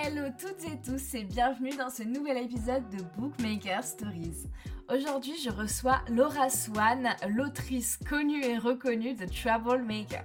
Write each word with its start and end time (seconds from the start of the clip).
Hello 0.00 0.28
toutes 0.38 0.64
et 0.64 0.80
tous 0.80 1.14
et 1.14 1.24
bienvenue 1.24 1.76
dans 1.76 1.90
ce 1.90 2.04
nouvel 2.04 2.36
épisode 2.38 2.88
de 2.90 3.02
Bookmaker 3.16 3.82
Stories. 3.82 4.46
Aujourd'hui, 4.88 5.34
je 5.42 5.50
reçois 5.50 6.00
Laura 6.08 6.48
Swan, 6.50 7.16
l'autrice 7.28 7.98
connue 8.08 8.44
et 8.44 8.58
reconnue 8.58 9.14
de 9.14 9.26
Troublemaker. 9.26 10.24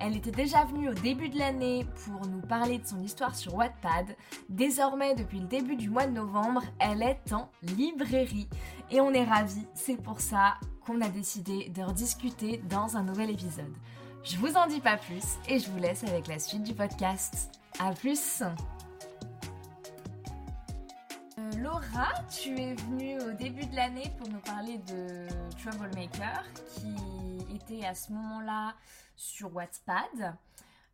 Elle 0.00 0.16
était 0.16 0.30
déjà 0.30 0.64
venue 0.66 0.90
au 0.90 0.92
début 0.92 1.30
de 1.30 1.38
l'année 1.38 1.86
pour 2.04 2.26
nous 2.26 2.42
parler 2.42 2.76
de 2.78 2.86
son 2.86 3.00
histoire 3.00 3.34
sur 3.34 3.54
Wattpad. 3.54 4.14
Désormais, 4.50 5.14
depuis 5.14 5.40
le 5.40 5.46
début 5.46 5.76
du 5.76 5.88
mois 5.88 6.06
de 6.06 6.12
novembre, 6.12 6.62
elle 6.78 7.02
est 7.02 7.32
en 7.32 7.48
librairie 7.62 8.48
et 8.90 9.00
on 9.00 9.14
est 9.14 9.24
ravis. 9.24 9.66
C'est 9.74 10.00
pour 10.00 10.20
ça 10.20 10.58
qu'on 10.84 11.00
a 11.00 11.08
décidé 11.08 11.70
de 11.70 11.82
rediscuter 11.82 12.60
dans 12.68 12.98
un 12.98 13.02
nouvel 13.02 13.30
épisode. 13.30 13.74
Je 14.24 14.36
vous 14.36 14.56
en 14.56 14.66
dis 14.66 14.80
pas 14.80 14.98
plus 14.98 15.24
et 15.48 15.58
je 15.58 15.70
vous 15.70 15.78
laisse 15.78 16.04
avec 16.04 16.26
la 16.26 16.38
suite 16.38 16.64
du 16.64 16.74
podcast. 16.74 17.50
A 17.78 17.92
plus 17.92 18.42
Laura, 21.54 22.08
tu 22.28 22.58
es 22.58 22.74
venue 22.74 23.20
au 23.20 23.32
début 23.32 23.66
de 23.66 23.76
l'année 23.76 24.10
pour 24.18 24.28
nous 24.28 24.40
parler 24.40 24.78
de 24.78 25.26
Troublemaker, 25.58 26.44
qui 26.74 27.54
était 27.54 27.84
à 27.86 27.94
ce 27.94 28.12
moment-là 28.12 28.74
sur 29.16 29.54
Wattpad. 29.54 30.36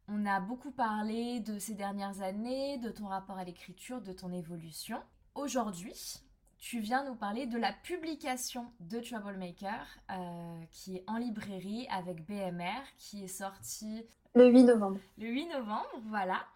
On 0.09 0.27
a 0.27 0.41
beaucoup 0.41 0.71
parlé 0.71 1.41
de 1.41 1.59
ces 1.59 1.75
dernières 1.75 2.21
années, 2.23 2.79
de 2.79 2.91
ton 2.91 3.07
rapport 3.07 3.39
à 3.39 3.45
l'écriture, 3.45 4.01
de 4.01 4.13
ton 4.13 4.33
évolution. 4.33 5.01
Aujourd'hui, 5.35 6.21
tu 6.59 6.81
viens 6.81 7.05
nous 7.05 7.17
parler 7.17 7.47
de 7.47 7.59
la 7.59 7.73
publication 7.73 8.67
de 8.81 9.01
Troublemaker, 9.01 9.87
euh, 10.11 10.61
qui 10.71 10.97
est 10.97 11.05
en 11.07 11.17
librairie 11.17 11.87
avec 11.91 12.27
BMR, 12.27 12.83
qui 12.99 13.25
est 13.25 13.29
sorti 13.29 14.05
le 14.35 14.49
8 14.49 14.65
novembre. 14.65 14.99
Le 15.19 15.29
8 15.29 15.47
novembre, 15.49 16.03
voilà. 16.05 16.47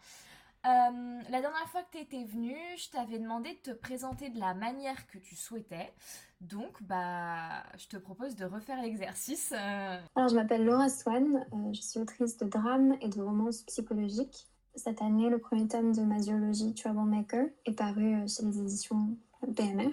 Euh, 0.66 1.22
la 1.30 1.40
dernière 1.40 1.68
fois 1.68 1.82
que 1.82 1.96
tu 1.96 2.02
étais 2.02 2.24
venue, 2.24 2.58
je 2.76 2.90
t'avais 2.90 3.20
demandé 3.20 3.50
de 3.50 3.72
te 3.72 3.76
présenter 3.76 4.30
de 4.30 4.40
la 4.40 4.52
manière 4.54 5.06
que 5.06 5.18
tu 5.18 5.36
souhaitais. 5.36 5.92
Donc, 6.40 6.82
bah, 6.82 7.62
je 7.78 7.86
te 7.86 7.96
propose 7.96 8.34
de 8.34 8.46
refaire 8.46 8.82
l'exercice. 8.82 9.52
Euh. 9.52 9.98
Alors, 10.16 10.28
je 10.28 10.34
m'appelle 10.34 10.64
Laura 10.64 10.88
Swan. 10.88 11.46
Euh, 11.52 11.72
je 11.72 11.80
suis 11.80 12.00
autrice 12.00 12.36
de 12.38 12.46
drames 12.46 12.96
et 13.00 13.08
de 13.08 13.20
romances 13.20 13.62
psychologiques. 13.62 14.48
Cette 14.74 15.02
année, 15.02 15.30
le 15.30 15.38
premier 15.38 15.68
tome 15.68 15.92
de 15.92 16.02
ma 16.02 16.18
duologie 16.18 16.74
Troublemaker 16.74 17.46
est 17.64 17.72
paru 17.72 18.26
chez 18.28 18.44
les 18.44 18.58
éditions 18.58 19.16
BMR. 19.46 19.92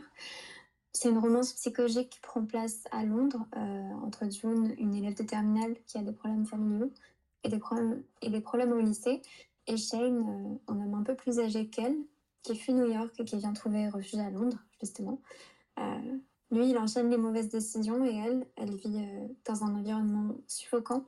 C'est 0.91 1.09
une 1.09 1.19
romance 1.19 1.53
psychologique 1.53 2.09
qui 2.09 2.19
prend 2.19 2.43
place 2.45 2.83
à 2.91 3.03
Londres 3.03 3.47
entre 4.03 4.30
June, 4.30 4.75
une 4.77 4.93
élève 4.93 5.15
de 5.15 5.23
terminale 5.23 5.75
qui 5.87 5.97
a 5.97 6.02
des 6.02 6.11
problèmes 6.11 6.45
familiaux 6.45 6.91
et 7.43 7.49
des 7.49 8.41
problèmes 8.41 8.71
au 8.73 8.80
lycée, 8.80 9.21
et 9.67 9.78
Shane, 9.78 10.59
euh, 10.67 10.72
un 10.72 10.81
homme 10.81 10.94
un 10.95 11.03
peu 11.03 11.16
plus 11.16 11.39
âgé 11.39 11.67
qu'elle, 11.67 11.95
qui 12.42 12.56
fuit 12.56 12.73
New 12.73 12.88
York 12.88 13.14
et 13.19 13.25
qui 13.25 13.38
vient 13.38 13.53
trouver 13.53 13.89
refuge 13.89 14.20
à 14.20 14.30
Londres, 14.30 14.59
justement. 14.81 15.22
Euh, 15.80 16.17
lui, 16.52 16.70
il 16.70 16.78
enchaîne 16.78 17.09
les 17.09 17.17
mauvaises 17.17 17.50
décisions 17.50 18.03
et 18.05 18.16
elle, 18.16 18.45
elle 18.58 18.75
vit 18.75 18.97
euh, 18.97 19.28
dans 19.45 19.64
un 19.64 19.75
environnement 19.75 20.36
suffocant. 20.47 21.05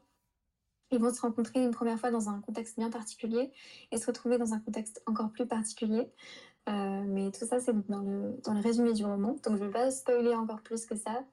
Ils 0.91 0.99
vont 0.99 1.13
se 1.13 1.21
rencontrer 1.21 1.63
une 1.63 1.71
première 1.71 1.99
fois 1.99 2.11
dans 2.11 2.29
un 2.29 2.39
contexte 2.41 2.77
bien 2.77 2.89
particulier 2.89 3.51
et 3.91 3.97
se 3.97 4.05
retrouver 4.05 4.37
dans 4.37 4.53
un 4.53 4.59
contexte 4.59 5.01
encore 5.07 5.31
plus 5.31 5.47
particulier. 5.47 6.07
mais 6.67 7.31
tout 7.31 7.45
ça, 7.45 7.59
c'est 7.59 7.73
dans 7.89 8.01
le, 8.01 8.39
dans 8.43 8.53
le 8.53 8.61
résumé 8.61 8.93
du 8.93 9.03
roman. 9.03 9.33
Donc, 9.43 9.57
je 9.57 9.63
ne 9.63 9.65
vais 9.65 9.71
pas 9.71 9.91
spoiler 9.91 10.35
encore 10.35 10.61
plus 10.61 10.85
que 10.85 10.95
ça. 10.95 11.25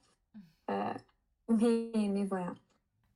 mais, 1.48 1.92
mais 1.95 2.25
voilà. 2.25 2.55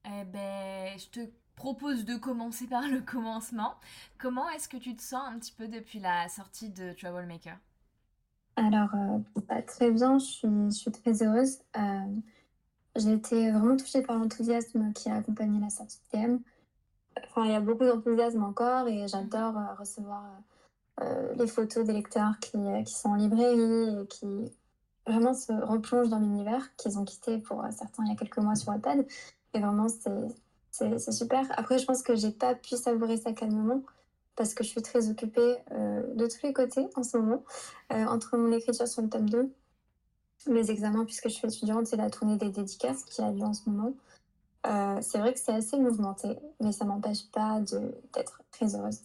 Eh 0.04 0.24
ben, 0.24 0.98
je 0.98 1.08
te 1.08 1.20
propose 1.56 2.04
de 2.04 2.16
commencer 2.16 2.66
par 2.66 2.86
le 2.86 3.00
commencement. 3.00 3.74
Comment 4.18 4.48
est-ce 4.50 4.68
que 4.68 4.76
tu 4.76 4.94
te 4.94 5.02
sens 5.02 5.22
un 5.26 5.38
petit 5.38 5.52
peu 5.52 5.66
depuis 5.66 5.98
la 5.98 6.28
sortie 6.28 6.68
de 6.68 6.92
Troublemaker? 6.92 7.56
Alors, 8.56 8.88
euh, 8.94 9.62
très 9.66 9.90
bien, 9.90 10.18
je 10.18 10.70
suis, 10.70 10.92
très 10.92 11.22
heureuse. 11.22 11.58
Euh, 11.76 12.14
j'ai 12.94 13.12
été 13.12 13.50
vraiment 13.50 13.76
touchée 13.76 14.02
par 14.02 14.18
l'enthousiasme 14.18 14.92
qui 14.92 15.10
a 15.10 15.16
accompagné 15.16 15.60
la 15.60 15.68
sortie 15.68 15.98
de 15.98 16.18
TM. 16.18 16.40
Enfin, 17.24 17.44
il 17.46 17.50
y 17.50 17.54
a 17.54 17.60
beaucoup 17.60 17.84
d'enthousiasme 17.84 18.42
encore 18.44 18.88
et 18.88 19.08
j'adore 19.08 19.58
euh, 19.58 19.74
recevoir 19.78 20.24
les 21.36 21.46
photos 21.46 21.84
des 21.84 21.92
lecteurs 21.92 22.38
qui, 22.40 22.56
qui, 22.86 22.94
sont 22.94 23.10
en 23.10 23.16
librairie 23.16 24.00
et 24.00 24.06
qui 24.06 24.50
vraiment 25.06 25.34
se 25.34 25.52
replongent 25.52 26.08
dans 26.08 26.18
l'univers 26.18 26.74
qu'ils 26.76 26.98
ont 26.98 27.04
quitté 27.04 27.36
pour 27.36 27.62
certains 27.70 28.02
il 28.04 28.12
y 28.12 28.12
a 28.14 28.16
quelques 28.16 28.38
mois 28.38 28.54
sur 28.54 28.70
Wattpad. 28.70 29.06
Et 29.52 29.60
vraiment, 29.60 29.90
c'est 29.90 30.08
c'est 30.98 31.12
super. 31.12 31.44
Après, 31.56 31.78
je 31.78 31.84
pense 31.84 32.02
que 32.02 32.14
j'ai 32.14 32.30
pas 32.30 32.54
pu 32.54 32.76
savourer 32.76 33.16
ça 33.16 33.32
calmement 33.32 33.82
parce 34.36 34.54
que 34.54 34.62
je 34.62 34.68
suis 34.68 34.82
très 34.82 35.08
occupée 35.08 35.56
euh, 35.72 36.14
de 36.14 36.26
tous 36.26 36.46
les 36.46 36.52
côtés 36.52 36.86
en 36.94 37.02
ce 37.02 37.16
moment, 37.16 37.42
euh, 37.92 38.04
entre 38.04 38.36
mon 38.36 38.52
écriture 38.52 38.86
sur 38.86 39.02
le 39.02 39.08
tome 39.08 39.28
2, 39.28 39.50
mes 40.48 40.70
examens 40.70 41.04
puisque 41.04 41.28
je 41.28 41.34
suis 41.34 41.48
étudiante, 41.48 41.86
c'est 41.86 41.96
la 41.96 42.10
tournée 42.10 42.36
des 42.36 42.50
dédicaces 42.50 43.04
qui 43.04 43.22
a 43.22 43.30
lieu 43.30 43.42
en 43.42 43.54
ce 43.54 43.68
moment. 43.68 43.94
Euh, 44.66 44.98
c'est 45.00 45.18
vrai 45.18 45.32
que 45.32 45.40
c'est 45.40 45.54
assez 45.54 45.78
mouvementé, 45.78 46.36
mais 46.60 46.72
ça 46.72 46.84
m'empêche 46.84 47.30
pas 47.30 47.60
d'être 48.12 48.42
très 48.50 48.74
heureuse. 48.74 49.00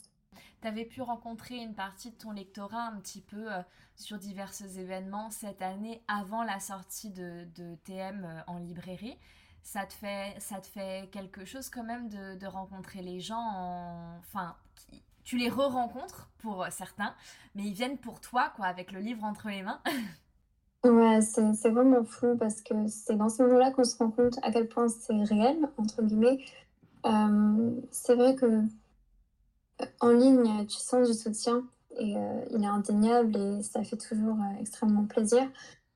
Tu 0.62 0.68
avais 0.68 0.86
pu 0.86 1.02
rencontrer 1.02 1.56
une 1.56 1.74
partie 1.74 2.12
de 2.12 2.16
ton 2.16 2.32
lectorat 2.32 2.88
un 2.88 3.00
petit 3.00 3.22
peu 3.22 3.48
sur 3.96 4.18
divers 4.18 4.54
événements 4.78 5.30
cette 5.32 5.62
année 5.62 6.04
avant 6.08 6.44
la 6.44 6.60
sortie 6.60 7.10
de 7.10 7.76
TM 7.86 8.44
en 8.48 8.58
librairie 8.58 9.18
ça 9.64 9.86
te 9.86 9.94
fait, 9.94 10.36
ça 10.40 10.60
te 10.60 10.68
fait 10.68 11.10
quelque 11.12 11.46
chose 11.46 11.70
quand 11.70 11.84
même 11.84 12.10
de, 12.10 12.46
rencontrer 12.46 13.02
les 13.02 13.20
gens 13.20 13.40
en... 13.40 14.18
Enfin, 14.20 14.56
tu 15.24 15.38
les 15.38 15.50
re-rencontres 15.50 16.30
pour 16.40 16.66
certains, 16.72 17.14
mais 17.56 17.64
ils 17.64 17.74
viennent 17.74 17.98
pour 17.98 18.20
toi, 18.20 18.52
quoi, 18.56 18.66
avec 18.66 18.92
le 18.92 19.00
livre 19.00 19.24
entre 19.24 19.50
les 19.50 19.62
mains. 19.62 19.82
ouais, 20.84 21.22
c'est 21.22 21.70
vraiment 21.70 22.04
fou 22.04 22.36
parce 22.38 22.62
que 22.62 22.88
c'est 22.88 23.16
dans 23.16 23.30
ce 23.30 23.44
moment-là 23.44 23.72
qu'on 23.72 23.84
se 23.84 23.98
rend 23.98 24.12
compte 24.12 24.38
à 24.42 24.52
quel 24.52 24.68
point 24.68 24.88
c'est 24.88 25.24
réel, 25.24 25.70
entre 25.78 26.02
guillemets. 26.02 26.44
Euh, 27.06 27.82
c'est 27.92 28.16
vrai 28.16 28.36
que 28.36 28.46
euh, 28.46 29.86
en 30.00 30.10
ligne, 30.10 30.66
tu 30.68 30.78
sens 30.78 31.08
du 31.08 31.14
soutien 31.14 31.64
et 31.98 32.16
euh, 32.16 32.46
il 32.52 32.64
est 32.64 32.68
indéniable 32.68 33.36
et 33.36 33.64
ça 33.64 33.84
fait 33.84 33.98
toujours 33.98 34.38
extrêmement 34.60 35.06
plaisir. 35.06 35.48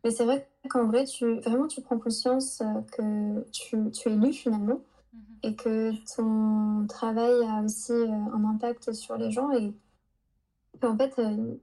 Mais 0.06 0.12
c'est 0.12 0.24
vrai 0.24 0.48
qu'en 0.70 0.86
vrai, 0.86 1.06
tu, 1.06 1.40
vraiment, 1.40 1.68
tu 1.68 1.82
prends 1.82 1.98
conscience 1.98 2.62
euh, 2.62 2.82
que 2.92 3.50
tu, 3.50 3.90
tu 3.90 4.10
es 4.10 4.16
lu 4.16 4.34
finalement 4.34 4.80
mhm. 5.12 5.22
et 5.42 5.56
que 5.56 5.94
ton 6.16 6.86
travail 6.86 7.34
a 7.50 7.64
aussi 7.64 7.92
euh, 7.92 8.06
un 8.08 8.46
impact 8.46 8.94
sur 8.94 9.18
les 9.18 9.32
gens. 9.32 9.52
Et, 9.54 9.74
en, 10.84 10.96
fait, 10.96 11.12
euh, 11.18 11.56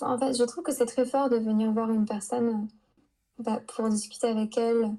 en 0.00 0.18
fait, 0.18 0.32
je 0.32 0.44
trouve 0.44 0.64
que 0.64 0.72
c'est 0.72 0.86
très 0.86 1.04
fort 1.04 1.28
de 1.28 1.36
venir 1.36 1.70
voir 1.70 1.90
une 1.90 2.06
personne 2.06 2.66
bah, 3.40 3.60
pour 3.66 3.90
discuter 3.90 4.28
avec 4.28 4.56
elle. 4.56 4.92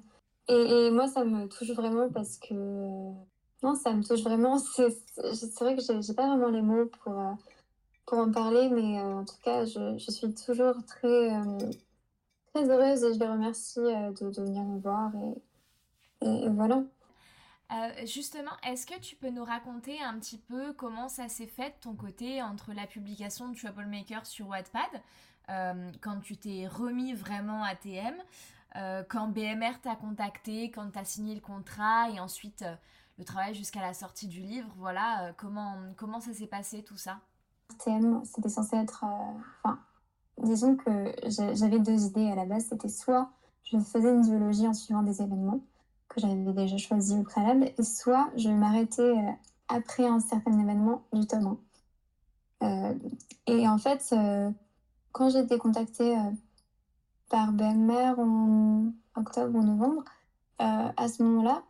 Et, 0.46 0.92
moi, 0.92 1.08
ça 1.08 1.24
me 1.24 1.48
touche 1.48 1.72
vraiment 1.72 2.08
parce 2.08 2.36
que. 2.38 2.54
non, 3.64 3.74
ça 3.74 3.92
me 3.92 4.04
touche 4.04 4.22
vraiment. 4.22 4.58
C'est 4.68 5.58
vrai 5.58 5.74
que 5.74 5.82
j'ai 5.82 6.14
pas 6.14 6.28
vraiment 6.28 6.50
les 6.50 6.62
mots 6.62 6.86
pour, 7.02 7.20
pour 8.06 8.18
en 8.18 8.30
parler, 8.30 8.68
mais 8.68 9.00
en 9.00 9.24
tout 9.24 9.34
cas, 9.42 9.64
je, 9.64 9.98
je 9.98 10.10
suis 10.12 10.32
toujours 10.32 10.76
très 10.86 11.32
très 12.52 12.68
heureuse 12.68 13.04
et 13.04 13.14
je 13.14 13.18
les 13.18 13.26
remercie 13.26 13.78
euh, 13.80 14.12
de, 14.12 14.42
venir 14.42 14.62
me 14.62 14.78
voir 14.80 15.12
et, 16.20 16.48
voilà. 16.48 16.82
Euh, 17.70 18.06
justement, 18.06 18.50
est-ce 18.66 18.86
que 18.86 18.98
tu 18.98 19.14
peux 19.14 19.30
nous 19.30 19.44
raconter 19.44 20.00
un 20.02 20.18
petit 20.18 20.38
peu 20.38 20.72
comment 20.72 21.08
ça 21.08 21.28
s'est 21.28 21.46
fait 21.46 21.70
de 21.70 21.80
ton 21.80 21.94
côté 21.94 22.42
entre 22.42 22.72
la 22.72 22.86
publication 22.86 23.48
de 23.48 23.56
Troublemaker 23.56 24.26
sur 24.26 24.48
Wattpad, 24.48 24.88
euh, 25.50 25.92
quand 26.00 26.20
tu 26.20 26.36
t'es 26.36 26.66
remis 26.66 27.12
vraiment 27.14 27.62
à 27.62 27.74
TM, 27.74 28.14
quand 29.08 29.28
BMR 29.28 29.80
t'a 29.82 29.96
contacté, 29.96 30.70
quand 30.70 30.90
tu 30.90 30.98
as 30.98 31.04
signé 31.04 31.34
le 31.34 31.40
contrat 31.40 32.10
et 32.10 32.20
ensuite 32.20 32.64
le 33.18 33.24
travail 33.24 33.52
jusqu'à 33.52 33.80
la 33.80 33.92
sortie 33.92 34.28
du 34.28 34.40
livre, 34.40 34.72
voilà, 34.76 35.32
comment, 35.36 35.74
comment 35.96 36.20
ça 36.20 36.32
s'est 36.32 36.46
passé 36.46 36.84
tout 36.84 36.96
ça? 36.96 37.18
TM, 37.78 38.22
c'était 38.24 38.48
censé 38.48 38.76
être... 38.76 39.04
Enfin, 39.64 39.80
disons 40.42 40.76
que 40.76 41.12
j'avais 41.26 41.78
deux 41.78 42.06
idées 42.06 42.30
à 42.30 42.34
la 42.34 42.44
base. 42.44 42.66
C'était 42.68 42.88
soit 42.88 43.30
je 43.70 43.78
faisais 43.78 44.10
une 44.10 44.22
zoologie 44.22 44.66
en 44.66 44.72
suivant 44.72 45.02
des 45.02 45.20
événements 45.20 45.60
que 46.08 46.20
j'avais 46.20 46.52
déjà 46.52 46.78
choisis 46.78 47.18
au 47.18 47.22
préalable, 47.22 47.70
et 47.76 47.82
soit 47.82 48.30
je 48.36 48.48
m'arrêtais 48.48 49.02
euh, 49.02 49.30
après 49.68 50.06
un 50.06 50.20
certain 50.20 50.58
événement 50.58 51.02
du 51.12 51.26
tome 51.26 51.58
1. 52.62 52.66
Euh, 52.66 52.94
et 53.46 53.68
en 53.68 53.78
fait, 53.78 54.08
euh, 54.12 54.50
quand 55.12 55.28
j'ai 55.28 55.40
été 55.40 55.58
contactée 55.58 56.16
par 57.28 57.52
BMR 57.52 58.18
en 58.18 58.92
octobre 59.16 59.58
ou 59.58 59.62
novembre, 59.62 60.04
à 60.58 61.08
ce 61.08 61.22
moment-là, 61.22 61.62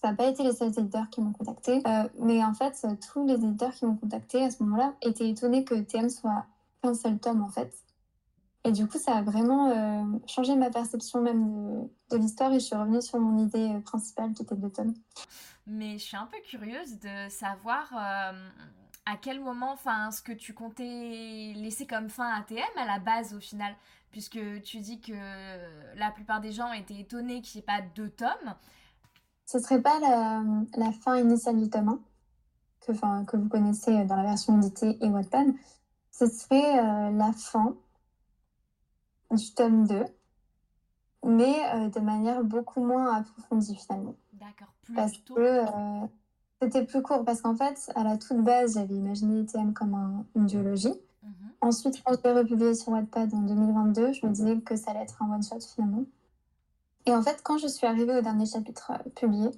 ça 0.00 0.10
n'a 0.10 0.14
pas 0.14 0.26
été 0.26 0.42
les 0.42 0.52
seuls 0.52 0.78
éditeurs 0.78 1.10
qui 1.10 1.20
m'ont 1.20 1.32
contacté, 1.32 1.82
mais 2.18 2.44
en 2.44 2.54
fait, 2.54 2.86
tous 3.12 3.26
les 3.26 3.34
éditeurs 3.34 3.72
qui 3.72 3.86
m'ont 3.86 3.96
contacté 3.96 4.42
à 4.44 4.50
ce 4.50 4.62
moment-là 4.62 4.94
étaient 5.02 5.28
étonnés 5.28 5.64
que 5.64 5.74
TM 5.74 6.08
soit 6.08 6.46
un 6.86 6.94
seul 6.94 7.18
tome 7.18 7.42
en 7.42 7.48
fait. 7.48 7.72
Et 8.66 8.72
du 8.72 8.88
coup, 8.88 8.98
ça 8.98 9.18
a 9.18 9.22
vraiment 9.22 9.70
euh, 9.70 10.18
changé 10.26 10.56
ma 10.56 10.70
perception 10.70 11.20
même 11.20 11.88
de, 12.10 12.16
l'histoire 12.16 12.50
et 12.52 12.58
je 12.58 12.64
suis 12.64 12.74
revenue 12.74 13.00
sur 13.00 13.20
mon 13.20 13.38
idée 13.38 13.70
euh, 13.70 13.80
principale 13.80 14.32
qui 14.32 14.42
était 14.42 14.56
deux 14.56 14.70
tomes. 14.70 14.92
Mais 15.68 15.98
je 15.98 16.04
suis 16.04 16.16
un 16.16 16.26
peu 16.26 16.38
curieuse 16.44 16.98
de 16.98 17.28
savoir, 17.28 17.92
euh, 17.92 18.48
à 19.04 19.16
quel 19.22 19.38
moment, 19.38 19.70
enfin, 19.70 20.10
ce 20.10 20.20
que 20.20 20.32
tu 20.32 20.52
comptais 20.52 21.52
laisser 21.54 21.86
comme 21.86 22.10
fin 22.10 22.28
à 22.28 22.42
TM 22.42 22.64
à 22.76 22.86
la 22.86 22.98
base 22.98 23.34
au 23.34 23.40
final, 23.40 23.72
puisque 24.10 24.40
tu 24.64 24.80
dis 24.80 25.00
que 25.00 25.12
la 25.96 26.10
plupart 26.10 26.40
des 26.40 26.50
gens 26.50 26.72
étaient 26.72 26.98
étonnés 26.98 27.42
qu'il 27.42 27.60
n'y 27.60 27.62
ait 27.62 27.66
pas 27.66 27.82
deux 27.94 28.10
tomes. 28.10 28.54
Ce 29.44 29.60
serait 29.60 29.80
pas 29.80 30.00
la, 30.00 30.42
la 30.76 30.90
fin 30.90 31.16
initiale 31.18 31.62
du 31.62 31.70
tome 31.70 32.00
1 32.88 33.24
que, 33.24 33.30
que 33.30 33.36
vous 33.36 33.48
connaissez 33.48 34.04
dans 34.06 34.16
la 34.16 34.24
version 34.24 34.60
éditée 34.60 34.98
et 35.00 35.08
Wattpad. 35.08 35.54
Ce 36.18 36.26
serait 36.26 36.78
euh, 36.78 37.10
la 37.10 37.32
fin 37.32 37.74
du 39.30 39.52
tome 39.54 39.86
2, 39.86 40.04
mais 41.24 41.54
euh, 41.74 41.88
de 41.90 42.00
manière 42.00 42.42
beaucoup 42.44 42.82
moins 42.82 43.16
approfondie 43.16 43.74
finalement. 43.76 44.14
D'accord, 44.34 44.72
plus 44.82 44.94
Parce 44.94 45.24
tôt. 45.24 45.34
que 45.34 45.40
euh, 45.40 46.06
c'était 46.62 46.84
plus 46.84 47.02
court, 47.02 47.24
parce 47.24 47.42
qu'en 47.42 47.54
fait, 47.56 47.90
à 47.94 48.04
la 48.04 48.16
toute 48.16 48.42
base, 48.42 48.74
j'avais 48.74 48.94
imaginé 48.94 49.44
TM 49.44 49.74
comme 49.74 49.94
un- 49.94 50.24
une 50.34 50.46
duologie. 50.46 50.94
Mhm. 51.22 51.32
Ensuite, 51.60 52.02
quand 52.02 52.14
je 52.14 52.22
l'ai 52.22 52.32
republié 52.32 52.74
sur 52.74 52.92
Wattpad 52.92 53.34
en 53.34 53.40
2022, 53.42 54.12
je 54.12 54.24
me 54.26 54.32
disais 54.32 54.58
que 54.60 54.76
ça 54.76 54.92
allait 54.92 55.02
être 55.02 55.20
un 55.22 55.30
one-shot 55.34 55.60
finalement. 55.60 56.04
Et 57.04 57.12
en 57.14 57.22
fait, 57.22 57.40
quand 57.42 57.58
je 57.58 57.66
suis 57.68 57.86
arrivée 57.86 58.16
au 58.18 58.22
dernier 58.22 58.46
chapitre 58.46 58.92
publié, 59.16 59.50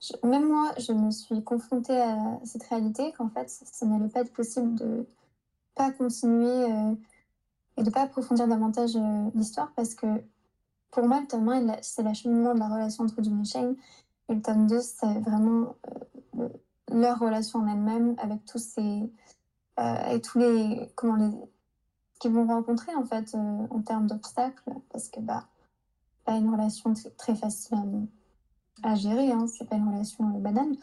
je- 0.00 0.26
même 0.26 0.46
moi, 0.46 0.72
je 0.78 0.92
me 0.92 1.10
suis 1.10 1.42
confrontée 1.42 2.00
à 2.00 2.38
cette 2.44 2.62
réalité 2.64 3.12
qu'en 3.12 3.28
fait, 3.30 3.48
ça 3.48 3.84
n'allait 3.86 4.08
pas 4.08 4.20
être 4.20 4.32
possible 4.32 4.74
de 4.76 5.06
pas 5.74 5.90
continuer 5.92 6.72
euh, 6.72 6.94
et 7.76 7.82
de 7.82 7.90
pas 7.90 8.02
approfondir 8.02 8.46
davantage 8.48 8.96
euh, 8.96 9.30
l'histoire 9.34 9.72
parce 9.74 9.94
que 9.94 10.06
pour 10.90 11.06
moi, 11.08 11.20
le 11.20 11.26
tome 11.26 11.48
1, 11.48 11.60
il 11.62 11.70
a- 11.70 11.82
c'est 11.82 12.02
l'acheminement 12.04 12.54
de 12.54 12.60
la 12.60 12.68
relation 12.68 13.04
entre 13.04 13.22
June 13.22 13.40
et 13.40 13.44
Shane. 13.44 13.76
Et 14.28 14.34
le 14.36 14.42
tome 14.42 14.66
2, 14.68 14.80
c'est 14.80 15.18
vraiment 15.20 15.74
euh, 15.88 15.98
le- 16.38 16.52
leur 17.00 17.18
relation 17.18 17.58
en 17.60 17.66
elle-même 17.66 18.14
avec 18.18 18.44
tous 18.44 18.58
ces. 18.58 18.80
euh, 19.80 19.82
avec 19.82 20.22
tous 20.22 20.38
les. 20.38 20.88
Comment 20.94 21.16
les. 21.16 21.32
qu'ils 22.20 22.30
vont 22.32 22.46
rencontrer 22.46 22.94
en 22.94 23.04
fait 23.04 23.34
en 23.34 23.82
termes 23.82 24.06
d'obstacles. 24.06 24.72
Parce 24.90 25.08
que, 25.08 25.20
bah, 25.20 25.46
pas 26.24 26.36
une 26.36 26.48
relation 26.50 26.94
très 27.18 27.34
facile 27.34 27.76
à, 28.82 28.94
gérer, 28.94 29.32
hein, 29.32 29.46
c'est 29.48 29.68
pas 29.68 29.76
une 29.76 29.88
relation 29.88 30.24
banale. 30.40 30.76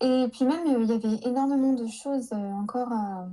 Et 0.00 0.28
puis 0.32 0.44
même, 0.46 0.62
il 0.66 0.72
y 0.88 0.92
avait 0.92 1.28
énormément 1.28 1.74
de 1.74 1.86
choses 1.86 2.32
encore 2.32 2.90
à- 2.92 3.28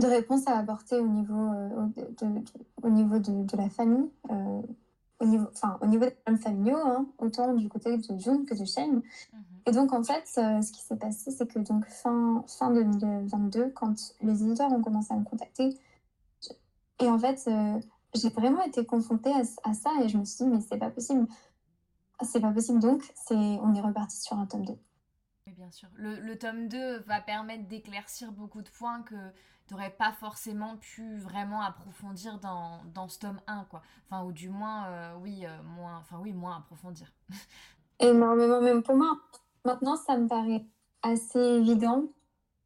de 0.00 0.06
réponses 0.06 0.46
à 0.46 0.56
apporter 0.58 0.98
au 0.98 1.06
niveau, 1.06 1.52
euh, 1.52 1.86
de, 1.96 2.26
de- 2.26 2.44
au 2.82 2.88
niveau 2.90 3.18
de, 3.18 3.44
de 3.44 3.56
la 3.56 3.68
famille, 3.68 4.10
euh, 4.30 4.62
au 5.20 5.26
niveau, 5.26 5.46
enfin, 5.52 5.78
au 5.82 5.86
niveau 5.86 6.04
des 6.06 6.10
problèmes 6.12 6.40
familiaux, 6.42 6.78
hein, 6.78 7.06
autant 7.18 7.52
du 7.54 7.68
côté 7.68 7.96
de 7.96 8.18
June 8.18 8.44
que 8.44 8.54
de 8.58 8.64
Shane. 8.64 9.02
Mhm. 9.32 9.42
Et 9.66 9.70
donc, 9.72 9.92
en 9.92 10.02
fait, 10.02 10.24
euh, 10.38 10.60
ce 10.62 10.72
qui 10.72 10.80
s'est 10.80 10.96
passé, 10.96 11.30
c'est 11.30 11.46
que 11.46 11.58
donc 11.60 11.86
fin, 11.86 12.44
fin 12.48 12.70
2022, 12.72 13.70
quand 13.70 13.94
les 14.22 14.42
éditeurs 14.42 14.72
ont 14.72 14.82
commencé 14.82 15.12
à 15.12 15.16
me 15.16 15.24
contacter, 15.24 15.78
et 17.00 17.08
en 17.08 17.18
fait, 17.18 17.48
j'ai 18.14 18.28
vraiment 18.30 18.62
été 18.62 18.84
confrontée 18.86 19.32
à, 19.32 19.42
à 19.68 19.74
ça 19.74 19.90
et 20.02 20.08
je 20.08 20.18
me 20.18 20.24
suis 20.24 20.44
dit, 20.44 20.50
mais 20.50 20.60
c'est 20.60 20.78
pas 20.78 20.90
possible. 20.90 21.26
C'est 22.22 22.40
pas 22.40 22.52
possible, 22.52 22.78
donc 22.78 23.02
c'est, 23.14 23.34
on 23.34 23.74
est 23.74 23.80
reparti 23.80 24.20
sur 24.20 24.38
un 24.38 24.46
tome 24.46 24.64
2. 24.64 24.74
Oui, 25.48 25.54
bien 25.54 25.70
sûr. 25.72 25.88
Le, 25.96 26.20
le 26.20 26.38
tome 26.38 26.68
2 26.68 27.00
va 27.00 27.20
permettre 27.20 27.66
d'éclaircir 27.66 28.30
beaucoup 28.30 28.62
de 28.62 28.68
points 28.68 29.02
que 29.02 29.16
tu 29.66 29.74
n'aurais 29.74 29.90
pas 29.90 30.12
forcément 30.12 30.76
pu 30.76 31.16
vraiment 31.18 31.60
approfondir 31.60 32.38
dans, 32.38 32.80
dans 32.94 33.08
ce 33.08 33.18
tome 33.18 33.40
1, 33.46 33.64
quoi. 33.64 33.82
Enfin, 34.06 34.24
ou 34.24 34.32
du 34.32 34.48
moins, 34.48 34.86
euh, 34.86 35.14
oui, 35.20 35.44
euh, 35.44 35.62
moins, 35.62 35.98
enfin, 35.98 36.18
oui, 36.20 36.32
moins 36.32 36.58
approfondir. 36.58 37.12
Énormément, 38.00 38.60
même 38.60 38.82
pour 38.82 38.96
moi. 38.96 39.18
Maintenant, 39.64 39.96
ça 39.96 40.16
me 40.16 40.26
paraît 40.26 40.64
assez 41.02 41.38
évident 41.38 42.04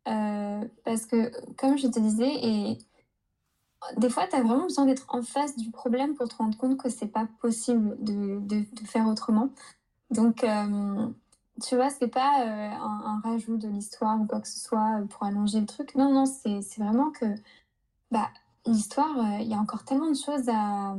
euh, 0.08 0.66
parce 0.84 1.06
que, 1.06 1.30
comme 1.56 1.76
je 1.76 1.88
te 1.88 1.98
disais, 1.98 2.32
et 2.42 2.78
des 3.98 4.08
fois, 4.08 4.26
tu 4.26 4.36
as 4.36 4.42
vraiment 4.42 4.64
besoin 4.64 4.86
d'être 4.86 5.06
en 5.08 5.22
face 5.22 5.56
du 5.56 5.70
problème 5.70 6.14
pour 6.14 6.28
te 6.28 6.36
rendre 6.36 6.56
compte 6.56 6.78
que 6.78 6.88
c'est 6.88 7.08
pas 7.08 7.28
possible 7.40 7.96
de, 8.02 8.40
de, 8.40 8.60
de 8.60 8.86
faire 8.86 9.06
autrement. 9.06 9.50
Donc, 10.10 10.44
tu 11.62 11.76
vois, 11.76 11.90
c'est 11.90 12.08
pas 12.08 12.42
euh, 12.42 12.70
un, 12.70 13.02
un 13.06 13.20
rajout 13.20 13.56
de 13.56 13.68
l'histoire 13.68 14.20
ou 14.20 14.26
quoi 14.26 14.40
que 14.40 14.48
ce 14.48 14.58
soit 14.60 15.02
pour 15.10 15.22
allonger 15.24 15.60
le 15.60 15.66
truc. 15.66 15.94
Non, 15.94 16.12
non, 16.12 16.26
c'est 16.26 16.60
vraiment 16.78 17.10
que 17.10 17.26
bah, 18.10 18.30
l'histoire, 18.66 19.18
euh, 19.18 19.40
il 19.40 19.48
y 19.48 19.54
a 19.54 19.58
encore 19.58 19.84
tellement 19.84 20.10
de 20.10 20.16
choses 20.16 20.48
à, 20.48 20.96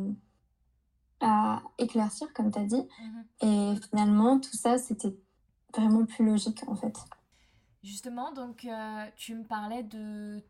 à 1.22 1.62
éclaircir, 1.78 2.34
comme 2.34 2.52
tu 2.52 2.60
as 2.60 2.64
dit. 2.66 2.88
Mhm. 3.00 3.26
Et 3.42 3.76
finalement, 3.90 4.40
tout 4.40 4.56
ça, 4.56 4.78
c'était 4.78 5.16
vraiment 5.76 6.06
plus 6.06 6.26
logique, 6.26 6.64
en 6.68 6.76
fait. 6.76 6.94
Justement, 7.84 8.32
donc, 8.32 8.66
euh, 8.66 9.06
tu 9.16 9.36
me 9.36 9.44
parlais 9.44 9.84
de 9.84 10.44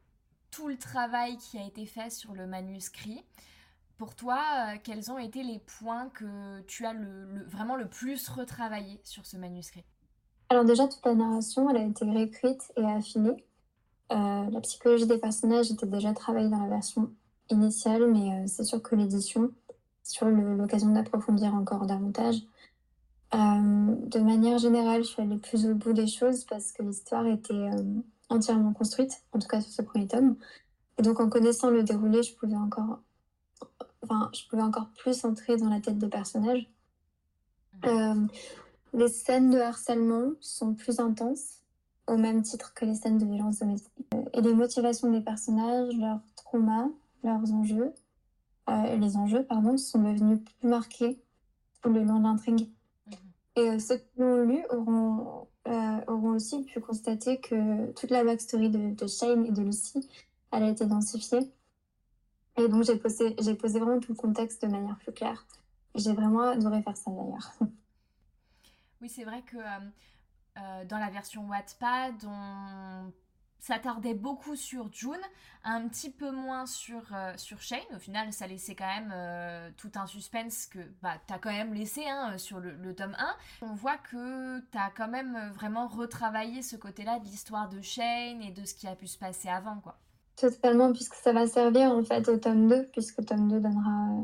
tout 0.52 0.68
le 0.68 0.78
travail 0.78 1.38
qui 1.38 1.58
a 1.58 1.66
été 1.66 1.86
fait 1.86 2.10
sur 2.10 2.34
le 2.34 2.48
manuscrit. 2.48 3.24
Pour 3.98 4.16
toi, 4.16 4.74
euh, 4.76 4.78
quels 4.84 5.12
ont 5.12 5.18
été 5.20 5.44
les 5.44 5.60
points 5.60 6.10
que 6.10 6.62
tu 6.64 6.86
as 6.86 6.94
le, 6.94 7.26
le- 7.34 7.46
vraiment 7.46 7.76
le 7.76 7.90
plus 7.90 8.30
retravaillé 8.30 9.02
sur 9.04 9.26
ce 9.26 9.38
manuscrit? 9.38 9.86
Alors 10.50 10.64
déjà, 10.64 10.88
toute 10.88 11.06
la 11.06 11.16
narration, 11.16 11.70
elle 11.70 11.78
a 11.78 11.86
été 11.86 12.06
réécrite 12.06 12.72
et 12.78 12.86
affinée. 12.86 13.44
Euh, 14.12 14.50
la 14.50 14.62
psychologie 14.62 15.06
des 15.06 15.18
personnages 15.18 15.72
était 15.72 15.86
déjà 15.86 16.14
travaillée 16.14 16.50
dans 16.50 16.62
la 16.62 16.70
version 16.70 17.12
initiale, 17.50 18.10
mais 18.12 18.32
euh, 18.32 18.48
c'est 18.48 18.64
sûr 18.64 18.82
que 18.82 18.96
l'édition, 18.96 19.52
sur 20.04 20.28
l'occasion 20.28 20.90
d'approfondir 20.92 21.54
encore 21.54 21.86
davantage. 21.86 22.38
Euh, 23.34 23.38
de 23.38 24.20
manière 24.20 24.58
générale, 24.58 25.04
je 25.04 25.10
suis 25.10 25.22
allée 25.22 25.38
plus 25.38 25.66
au 25.66 25.76
bout 25.76 25.92
des 25.92 26.08
choses 26.08 26.46
parce 26.46 26.72
que 26.72 26.82
l'histoire 26.82 27.28
était 27.28 27.70
entièrement 28.30 28.72
construite, 28.72 29.24
en 29.34 29.40
tout 29.40 29.48
cas 29.50 29.60
sur 29.60 29.72
ce 29.72 29.82
premier 29.82 30.08
tome. 30.08 30.38
Et 30.98 31.02
donc, 31.02 31.20
en 31.20 31.30
connaissant 31.30 31.70
le 31.70 31.84
déroulé, 31.84 32.24
je 32.24 32.34
pouvais 32.34 32.56
encore, 32.56 33.00
enfin, 34.02 34.32
je 34.34 34.48
pouvais 34.48 34.62
encore 34.62 34.88
plus 34.98 35.26
entrer 35.26 35.58
dans 35.58 35.70
la 35.70 35.82
tête 35.82 35.98
des 35.98 36.08
personnages. 36.08 36.70
Les 38.94 39.08
scènes 39.10 39.50
de 39.50 39.60
harcèlement 39.60 40.32
sont 40.40 40.74
plus 40.74 41.00
intenses, 41.00 41.62
au 42.08 42.18
même 42.18 42.42
titre 42.42 42.74
que 42.74 42.86
les 42.86 42.96
scènes 42.96 43.18
de 43.18 43.26
violence 43.26 43.60
domestique. 43.60 43.94
Euh, 44.14 44.24
Et 44.34 44.42
les 44.42 44.54
motivations 44.54 45.12
des 45.12 45.22
personnages, 45.22 45.94
leurs 45.98 46.22
traumas, 46.36 46.90
leurs 47.24 47.52
enjeux, 47.54 47.94
euh, 48.70 48.96
les 48.98 49.16
enjeux, 49.16 49.44
pardon, 49.44 49.78
sont 49.78 50.02
devenus 50.02 50.40
plus 50.44 50.68
marqués 50.68 51.22
tout 51.82 51.90
le 51.90 52.04
long 52.04 52.20
de 52.20 52.24
l'intrigue. 52.24 52.70
Mhm. 53.08 53.14
Et 53.56 53.70
euh, 53.70 53.80
ceux 53.80 53.98
qui 53.98 54.08
l'ont 54.18 54.44
lu 54.44 54.64
auront, 54.70 55.48
euh, 55.68 56.00
auront 56.08 56.32
aussi 56.32 56.64
pu 56.64 56.80
constater 56.80 57.40
que 57.40 57.92
toute 57.94 58.12
la 58.12 58.24
backstory 58.24 58.70
de, 58.70 58.94
de 58.94 59.08
Shane 59.08 59.46
et 59.46 59.52
de 59.52 59.62
Lucy, 59.62 60.08
elle 60.52 60.64
a 60.64 60.70
été 60.70 60.86
densifiée. 60.86 61.52
Et 62.58 62.68
donc 62.68 62.84
j'ai 62.84 62.98
posé, 62.98 63.36
j'ai 63.40 63.54
posé 63.54 63.80
vraiment 63.80 64.00
tout 64.00 64.12
le 64.12 64.18
contexte 64.18 64.64
de 64.64 64.68
manière 64.68 64.98
plus 64.98 65.12
claire. 65.14 65.46
J'ai 65.96 66.14
vraiment 66.14 66.42
adoré 66.50 66.82
faire 66.82 66.98
ça 66.98 67.12
d'ailleurs. 67.12 67.54
Oui, 69.02 69.10
c'est 69.10 69.24
vrai 69.24 69.44
que 69.44 69.58
euh, 69.58 69.90
euh, 70.58 70.86
dans 70.86 70.98
la 70.98 71.10
version 71.10 71.48
Wattpad, 71.48 72.26
on 72.26 73.12
s'attardait 73.60 74.14
beaucoup 74.14 74.56
sur 74.56 74.92
June, 74.92 75.20
un 75.64 75.88
petit 75.88 76.10
peu 76.10 76.32
moins 76.32 76.66
sur, 76.66 77.02
euh, 77.14 77.34
sur 77.38 77.62
Shane. 77.62 77.80
Au 77.96 78.00
final, 78.00 78.32
ça 78.34 78.48
laissait 78.48 78.76
quand 78.76 78.88
même 78.88 79.74
tout 79.78 79.92
un 79.96 80.08
suspense 80.08 80.68
que 80.68 80.80
bah, 81.02 81.16
tu 81.28 81.34
as 81.34 81.40
quand 81.40 81.52
même 81.52 81.74
laissé 81.74 82.08
hein, 82.08 82.38
sur 82.38 82.60
le, 82.60 82.96
tome 82.96 83.16
1. 83.18 83.36
On 83.64 83.74
voit 83.74 83.98
que 83.98 84.60
tu 84.72 84.78
as 84.78 84.92
quand 84.96 85.08
même 85.08 85.52
vraiment 85.54 85.88
retravaillé 85.88 86.62
ce 86.62 86.76
côté-là 86.76 87.20
de 87.20 87.26
l'histoire 87.26 87.70
de 87.70 87.82
Shane 87.82 88.42
et 88.42 88.52
de 88.52 88.66
ce 88.66 88.74
qui 88.74 88.88
a 88.88 88.96
pu 88.96 89.08
se 89.08 89.18
passer 89.18 89.50
avant. 89.50 89.80
quoi. 89.80 89.98
Totalement, 90.36 90.94
puisque 90.94 91.16
ça 91.16 91.34
va 91.34 91.48
servir 91.48 91.92
en 91.92 92.04
fait 92.04 92.28
au 92.30 92.38
tome 92.38 92.68
2, 92.68 92.86
puisque 92.92 93.26
tome 93.26 93.50
2 93.50 93.60
donnera 93.60 94.22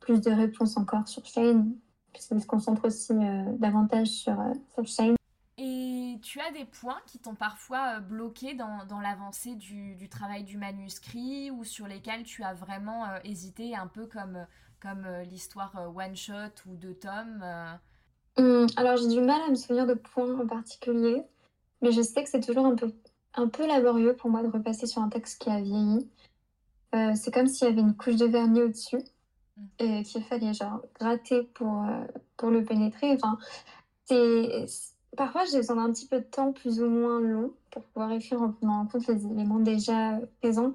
plus 0.00 0.20
de 0.20 0.30
réponses 0.30 0.76
encore 0.76 1.06
sur 1.06 1.24
Shane, 1.26 1.76
puisqu'il 2.12 2.40
se 2.40 2.46
concentre 2.46 2.86
aussi 2.86 3.12
euh, 3.12 3.44
davantage 3.58 4.08
sur, 4.08 4.38
euh, 4.38 4.52
sur 4.74 4.86
Shane. 4.86 5.16
Et 5.58 6.18
tu 6.22 6.40
as 6.40 6.50
des 6.50 6.64
points 6.64 7.00
qui 7.06 7.18
t'ont 7.18 7.34
parfois 7.34 7.96
euh, 7.96 8.00
bloqué 8.00 8.54
dans, 8.54 8.84
dans 8.86 9.00
l'avancée 9.00 9.54
du, 9.54 9.94
du 9.96 10.08
travail 10.08 10.44
du 10.44 10.56
manuscrit 10.56 11.50
ou 11.50 11.64
sur 11.64 11.86
lesquels 11.86 12.24
tu 12.24 12.42
as 12.42 12.54
vraiment 12.54 13.04
euh, 13.04 13.18
hésité, 13.24 13.76
un 13.76 13.86
peu 13.86 14.06
comme, 14.06 14.46
comme 14.80 15.04
euh, 15.04 15.24
l'histoire 15.24 15.76
euh, 15.76 15.88
one 15.88 16.16
shot 16.16 16.54
ou 16.66 16.76
deux 16.76 16.94
tomes. 16.94 17.44
Hum, 18.38 18.66
alors 18.76 18.96
j'ai 18.96 19.08
du 19.08 19.20
mal 19.20 19.42
à 19.42 19.50
me 19.50 19.54
souvenir 19.54 19.86
de 19.86 19.94
points 19.94 20.40
en 20.40 20.46
particulier, 20.46 21.22
mais 21.82 21.92
je 21.92 22.00
sais 22.00 22.24
que 22.24 22.30
c'est 22.30 22.40
toujours 22.40 22.64
un 22.64 22.74
peu, 22.74 22.90
un 23.34 23.48
peu 23.48 23.66
laborieux 23.66 24.16
pour 24.16 24.30
moi 24.30 24.42
de 24.42 24.48
repasser 24.48 24.86
sur 24.86 25.02
un 25.02 25.10
texte 25.10 25.42
qui 25.42 25.50
a 25.50 25.60
vieilli. 25.60 26.08
C'est 27.14 27.32
comme 27.32 27.46
s'il 27.46 27.68
y 27.68 27.70
avait 27.70 27.80
une 27.80 27.96
couche 27.96 28.16
de 28.16 28.26
vernis 28.26 28.60
au-dessus. 28.60 29.02
Et 29.78 30.02
qu'il 30.02 30.22
fallait 30.24 30.54
genre 30.54 30.82
gratter 30.98 31.42
pour, 31.54 31.82
euh, 31.82 32.04
pour 32.36 32.50
le 32.50 32.64
pénétrer. 32.64 33.12
Enfin, 33.12 33.38
c'est... 34.06 34.66
Parfois 35.16 35.44
j'ai 35.44 35.58
besoin 35.58 35.76
d'un 35.76 35.92
petit 35.92 36.06
peu 36.06 36.20
de 36.20 36.24
temps 36.24 36.52
plus 36.52 36.80
ou 36.80 36.88
moins 36.88 37.20
long 37.20 37.52
pour 37.70 37.84
pouvoir 37.84 38.12
écrire 38.12 38.40
en 38.40 38.50
prenant 38.50 38.80
en 38.80 38.86
compte 38.86 39.06
les 39.08 39.26
éléments 39.26 39.58
déjà 39.58 40.18
présents 40.40 40.72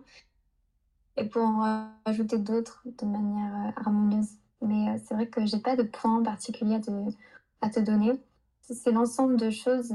et 1.16 1.26
pour 1.26 1.42
en 1.42 1.90
rajouter 2.06 2.38
d'autres 2.38 2.84
de 2.86 3.06
manière 3.06 3.54
euh, 3.56 3.82
harmonieuse. 3.82 4.30
Mais 4.62 4.90
euh, 4.90 5.00
c'est 5.04 5.16
vrai 5.16 5.28
que 5.28 5.46
j'ai 5.46 5.60
pas 5.60 5.76
de 5.76 5.84
point 5.84 6.22
particulier 6.22 6.76
à 6.76 6.80
te, 6.80 6.92
à 7.62 7.70
te 7.70 7.80
donner. 7.80 8.12
c'est 8.62 8.92
l'ensemble 8.92 9.38
de 9.38 9.50
choses. 9.50 9.92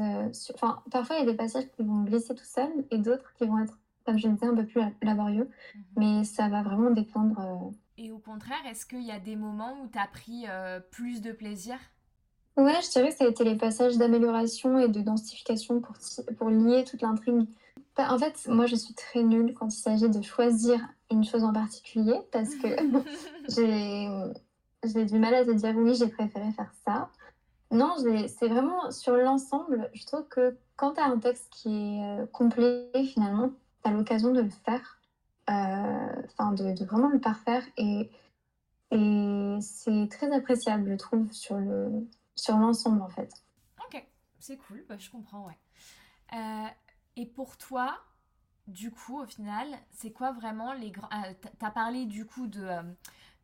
Enfin, 0.55 0.83
parfois, 0.91 1.17
il 1.17 1.21
y 1.21 1.29
a 1.29 1.31
des 1.31 1.37
passages 1.37 1.69
qui 1.77 1.85
vont 1.85 2.03
glisser 2.03 2.35
tout 2.35 2.45
seuls 2.45 2.85
et 2.91 2.99
d'autres 2.99 3.33
qui 3.35 3.47
vont 3.47 3.59
être, 3.59 3.79
comme 4.05 4.19
je 4.19 4.27
le 4.27 4.35
disais, 4.35 4.47
un 4.47 4.57
peu 4.57 4.67
plus 4.67 4.83
laborieux. 5.03 5.49
Mmh 5.75 5.81
Mais 5.97 6.25
ça 6.25 6.49
va 6.49 6.63
vraiment 6.63 6.91
dépendre. 6.91 7.73
Et 8.05 8.11
au 8.11 8.19
contraire, 8.19 8.59
est-ce 8.69 8.85
qu'il 8.85 9.05
y 9.05 9.13
a 9.13 9.21
des 9.21 9.37
moments 9.37 9.77
où 9.81 9.87
tu 9.87 9.97
as 9.97 10.09
pris 10.09 10.47
plus 10.91 11.21
de 11.21 11.31
plaisir? 11.31 11.77
Ouais, 12.57 12.75
je 12.83 12.91
dirais 12.91 13.11
que 13.11 13.15
ça 13.15 13.25
a 13.25 13.29
été 13.29 13.45
les 13.45 13.57
passages 13.57 13.97
d'amélioration 13.97 14.79
et 14.79 14.89
de 14.89 15.01
densification 15.01 15.81
pour, 15.81 15.95
pour 16.37 16.51
lier 16.51 16.85
toute 16.85 17.01
l'intrigue. 17.01 17.47
Bah, 17.97 18.13
en 18.13 18.19
fait, 18.19 18.47
moi, 18.49 18.67
je 18.67 18.75
suis 18.75 18.95
très 18.95 19.23
nulle 19.23 19.55
quand 19.55 19.69
il 19.69 19.79
s'agit 19.79 20.09
de 20.09 20.21
choisir 20.21 20.81
une 21.11 21.25
chose 21.25 21.45
en 21.45 21.53
particulier 21.53 22.19
parce 22.31 22.55
que 22.57 22.69
j'ai 24.85 25.05
du 25.05 25.19
mal 25.19 25.35
à 25.35 25.45
te 25.45 25.53
dire 25.53 25.75
oui, 25.77 25.95
j'ai 25.95 26.09
préféré 26.09 26.51
faire 26.53 26.73
ça. 26.85 27.09
Non, 27.71 27.95
c'est 27.97 28.49
vraiment 28.49 28.91
sur 28.91 29.17
l'ensemble. 29.17 29.91
Je 29.95 30.05
trouve 30.05 30.27
que 30.29 30.57
quand 30.77 30.95
tu 30.95 31.01
as 31.01 31.05
un 31.05 31.19
texte 31.19 31.49
qui 31.51 31.69
est 31.69 32.05
euh, 32.05 32.27
complet, 32.27 32.91
finalement, 33.15 33.51
tu 33.83 33.91
as 33.91 33.95
l'occasion 33.95 34.33
de 34.33 34.43
le 34.43 34.51
faire, 34.51 34.81
euh, 34.81 35.02
enfin, 36.25 36.53
de, 36.53 36.73
de, 36.73 36.85
vraiment 36.85 37.09
le 37.09 37.21
parfaire. 37.21 37.65
Et, 37.77 38.11
et 38.91 39.59
c'est 39.61 40.09
très 40.11 40.33
appréciable, 40.33 40.91
je 40.91 40.97
trouve, 40.97 41.33
sur 41.33 41.57
le, 41.57 42.09
sur 42.35 42.57
l'ensemble 42.57 43.03
en 43.03 43.09
fait. 43.09 43.31
Ok, 43.87 44.05
c'est 44.39 44.57
cool, 44.57 44.85
bah, 44.89 44.97
je 44.99 45.11
comprends, 45.11 45.47
ouais. 45.47 45.59
Euh, 46.35 46.69
et 47.17 47.27
pour 47.27 47.57
toi, 47.57 47.99
du 48.67 48.91
coup, 48.91 49.21
au 49.21 49.27
final, 49.27 49.67
c'est 49.91 50.13
quoi 50.13 50.33
vraiment 50.33 50.73
les 50.73 50.91
grands... 50.91 51.09
Ah, 51.11 51.25
tu 51.41 51.65
as 51.65 51.71
parlé 51.71 52.07
du 52.07 52.27
coup 52.27 52.47
de, 52.47 52.63
euh, 52.63 52.83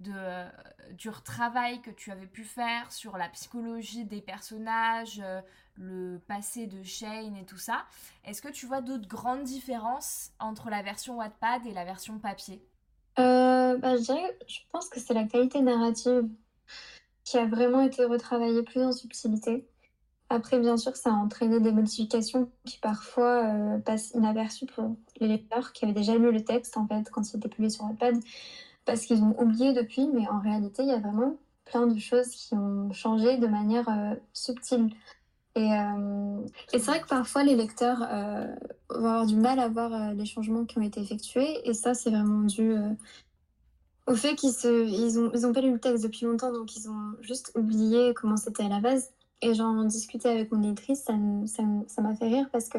de, 0.00 0.12
euh, 0.14 0.48
du 0.92 1.10
travail 1.24 1.80
que 1.82 1.90
tu 1.90 2.10
avais 2.10 2.26
pu 2.26 2.44
faire 2.44 2.92
sur 2.92 3.16
la 3.16 3.28
psychologie 3.28 4.04
des 4.04 4.20
personnages, 4.20 5.22
le 5.76 6.18
passé 6.26 6.66
de 6.66 6.82
Shane 6.82 7.36
et 7.36 7.44
tout 7.44 7.58
ça. 7.58 7.84
Est-ce 8.24 8.42
que 8.42 8.48
tu 8.48 8.66
vois 8.66 8.80
d'autres 8.80 9.08
grandes 9.08 9.44
différences 9.44 10.30
entre 10.38 10.70
la 10.70 10.82
version 10.82 11.16
Wattpad 11.16 11.66
et 11.66 11.72
la 11.72 11.84
version 11.84 12.18
papier? 12.18 12.62
Bah, 13.16 13.96
je, 13.96 14.02
dirais, 14.02 14.38
je 14.46 14.58
pense 14.72 14.88
que 14.88 14.98
c'est 14.98 15.14
la 15.14 15.24
qualité 15.24 15.60
narrative 15.60 16.28
qui 17.24 17.36
a 17.36 17.46
vraiment 17.46 17.82
été 17.82 18.04
retravaillé 18.04 18.62
plus 18.62 18.82
en 18.82 18.92
subtilité. 18.92 19.68
Après, 20.30 20.58
bien 20.60 20.76
sûr, 20.76 20.94
ça 20.94 21.10
a 21.10 21.14
entraîné 21.14 21.58
des 21.58 21.72
modifications 21.72 22.50
qui 22.66 22.78
parfois 22.78 23.46
euh, 23.46 23.78
passent 23.78 24.10
inaperçues 24.14 24.66
pour 24.66 24.96
les 25.20 25.28
lecteurs 25.28 25.72
qui 25.72 25.84
avaient 25.84 25.94
déjà 25.94 26.16
lu 26.16 26.30
le 26.30 26.44
texte 26.44 26.76
en 26.76 26.86
fait 26.86 27.10
quand 27.10 27.22
il 27.32 27.36
était 27.38 27.48
publié 27.48 27.70
sur 27.70 27.90
iPad, 27.90 28.14
parce 28.84 29.06
qu'ils 29.06 29.22
ont 29.22 29.40
oublié 29.40 29.72
depuis, 29.72 30.06
mais 30.12 30.28
en 30.28 30.38
réalité, 30.40 30.82
il 30.82 30.88
y 30.88 30.92
a 30.92 30.98
vraiment 30.98 31.36
plein 31.64 31.86
de 31.86 31.98
choses 31.98 32.28
qui 32.28 32.54
ont 32.54 32.92
changé 32.92 33.38
de 33.38 33.46
manière 33.46 33.88
euh, 33.88 34.14
subtile. 34.34 34.90
Et, 35.54 35.72
euh, 35.72 36.46
et 36.72 36.78
c'est 36.78 36.90
vrai 36.90 37.00
que 37.00 37.08
parfois 37.08 37.42
les 37.42 37.56
lecteurs 37.56 37.98
vont 38.90 38.96
avoir 38.96 39.26
du 39.26 39.34
mal 39.34 39.58
à 39.58 39.68
voir 39.68 40.12
les 40.12 40.24
changements 40.24 40.64
qui 40.66 40.78
ont 40.78 40.82
été 40.82 41.00
effectués, 41.00 41.66
et 41.68 41.72
ça, 41.74 41.94
c'est 41.94 42.10
vraiment 42.10 42.44
dû 42.44 42.76
au 44.06 44.14
fait 44.14 44.34
qu'ils 44.36 44.52
se, 44.52 45.46
ont 45.46 45.52
pas 45.52 45.60
lu 45.60 45.72
le 45.72 45.80
texte 45.80 46.04
depuis 46.04 46.26
longtemps, 46.26 46.52
donc 46.52 46.76
ils 46.76 46.88
ont 46.88 47.14
juste 47.22 47.52
oublié 47.56 48.14
comment 48.14 48.36
c'était 48.36 48.64
à 48.64 48.68
la 48.68 48.80
base. 48.80 49.10
Et 49.40 49.54
j'en 49.54 49.84
discutais 49.84 50.28
avec 50.28 50.50
mon 50.50 50.62
éditrice, 50.62 51.02
ça, 51.04 51.14
ça, 51.46 51.62
ça 51.86 52.02
m'a 52.02 52.14
fait 52.14 52.26
rire 52.26 52.48
parce 52.50 52.68
que, 52.68 52.78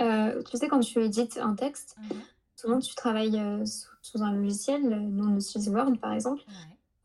euh, 0.00 0.42
tu 0.44 0.56
sais, 0.56 0.68
quand 0.68 0.80
tu 0.80 1.02
édites 1.04 1.38
un 1.38 1.54
texte, 1.54 1.96
mhm. 1.98 2.20
souvent 2.56 2.78
tu 2.78 2.94
travailles 2.94 3.38
euh, 3.38 3.64
sous, 4.00 4.22
un 4.22 4.32
logiciel, 4.32 4.82
nous 4.82 5.28
on 5.28 5.36
utilise 5.36 5.68
Word 5.68 5.98
par 6.00 6.12
exemple, 6.12 6.42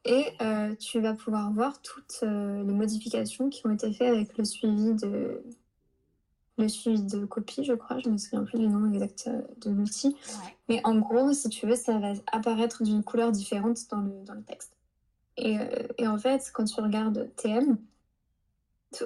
et 0.05 0.25
euh, 0.41 0.73
tu 0.75 1.01
vas 1.01 1.13
pouvoir 1.13 1.51
voir 1.51 1.81
toutes 1.81 2.21
les 2.21 2.73
modifications 2.73 3.49
qui 3.49 3.65
ont 3.67 3.71
été 3.71 3.91
faites 3.93 4.13
avec 4.13 4.37
le 4.37 4.45
suivi 4.45 4.93
de, 4.93 5.43
le 6.57 6.67
suivi 6.67 7.01
de 7.03 7.25
copie, 7.25 7.63
je 7.63 7.73
crois. 7.73 7.99
Je 7.99 8.09
me 8.09 8.17
souviens 8.17 8.43
plus 8.43 8.59
du 8.59 8.67
nom 8.67 8.91
exact 8.91 9.29
de 9.61 9.69
l'outil. 9.69 10.15
Mais 10.69 10.81
en 10.83 10.95
gros, 10.97 11.31
si 11.31 11.49
tu 11.49 11.67
veux, 11.67 11.75
ça 11.75 11.97
va 11.99 12.13
apparaître 12.31 12.83
d'une 12.83 13.03
couleur 13.03 13.31
différente 13.31 13.79
dans 13.89 14.01
le, 14.01 14.23
dans 14.25 14.33
le 14.33 14.43
texte. 14.43 14.77
Et, 15.37 15.57
et, 15.97 16.07
en 16.07 16.17
fait, 16.17 16.51
quand 16.53 16.65
tu 16.65 16.79
regardes 16.79 17.31
TM, 17.37 17.77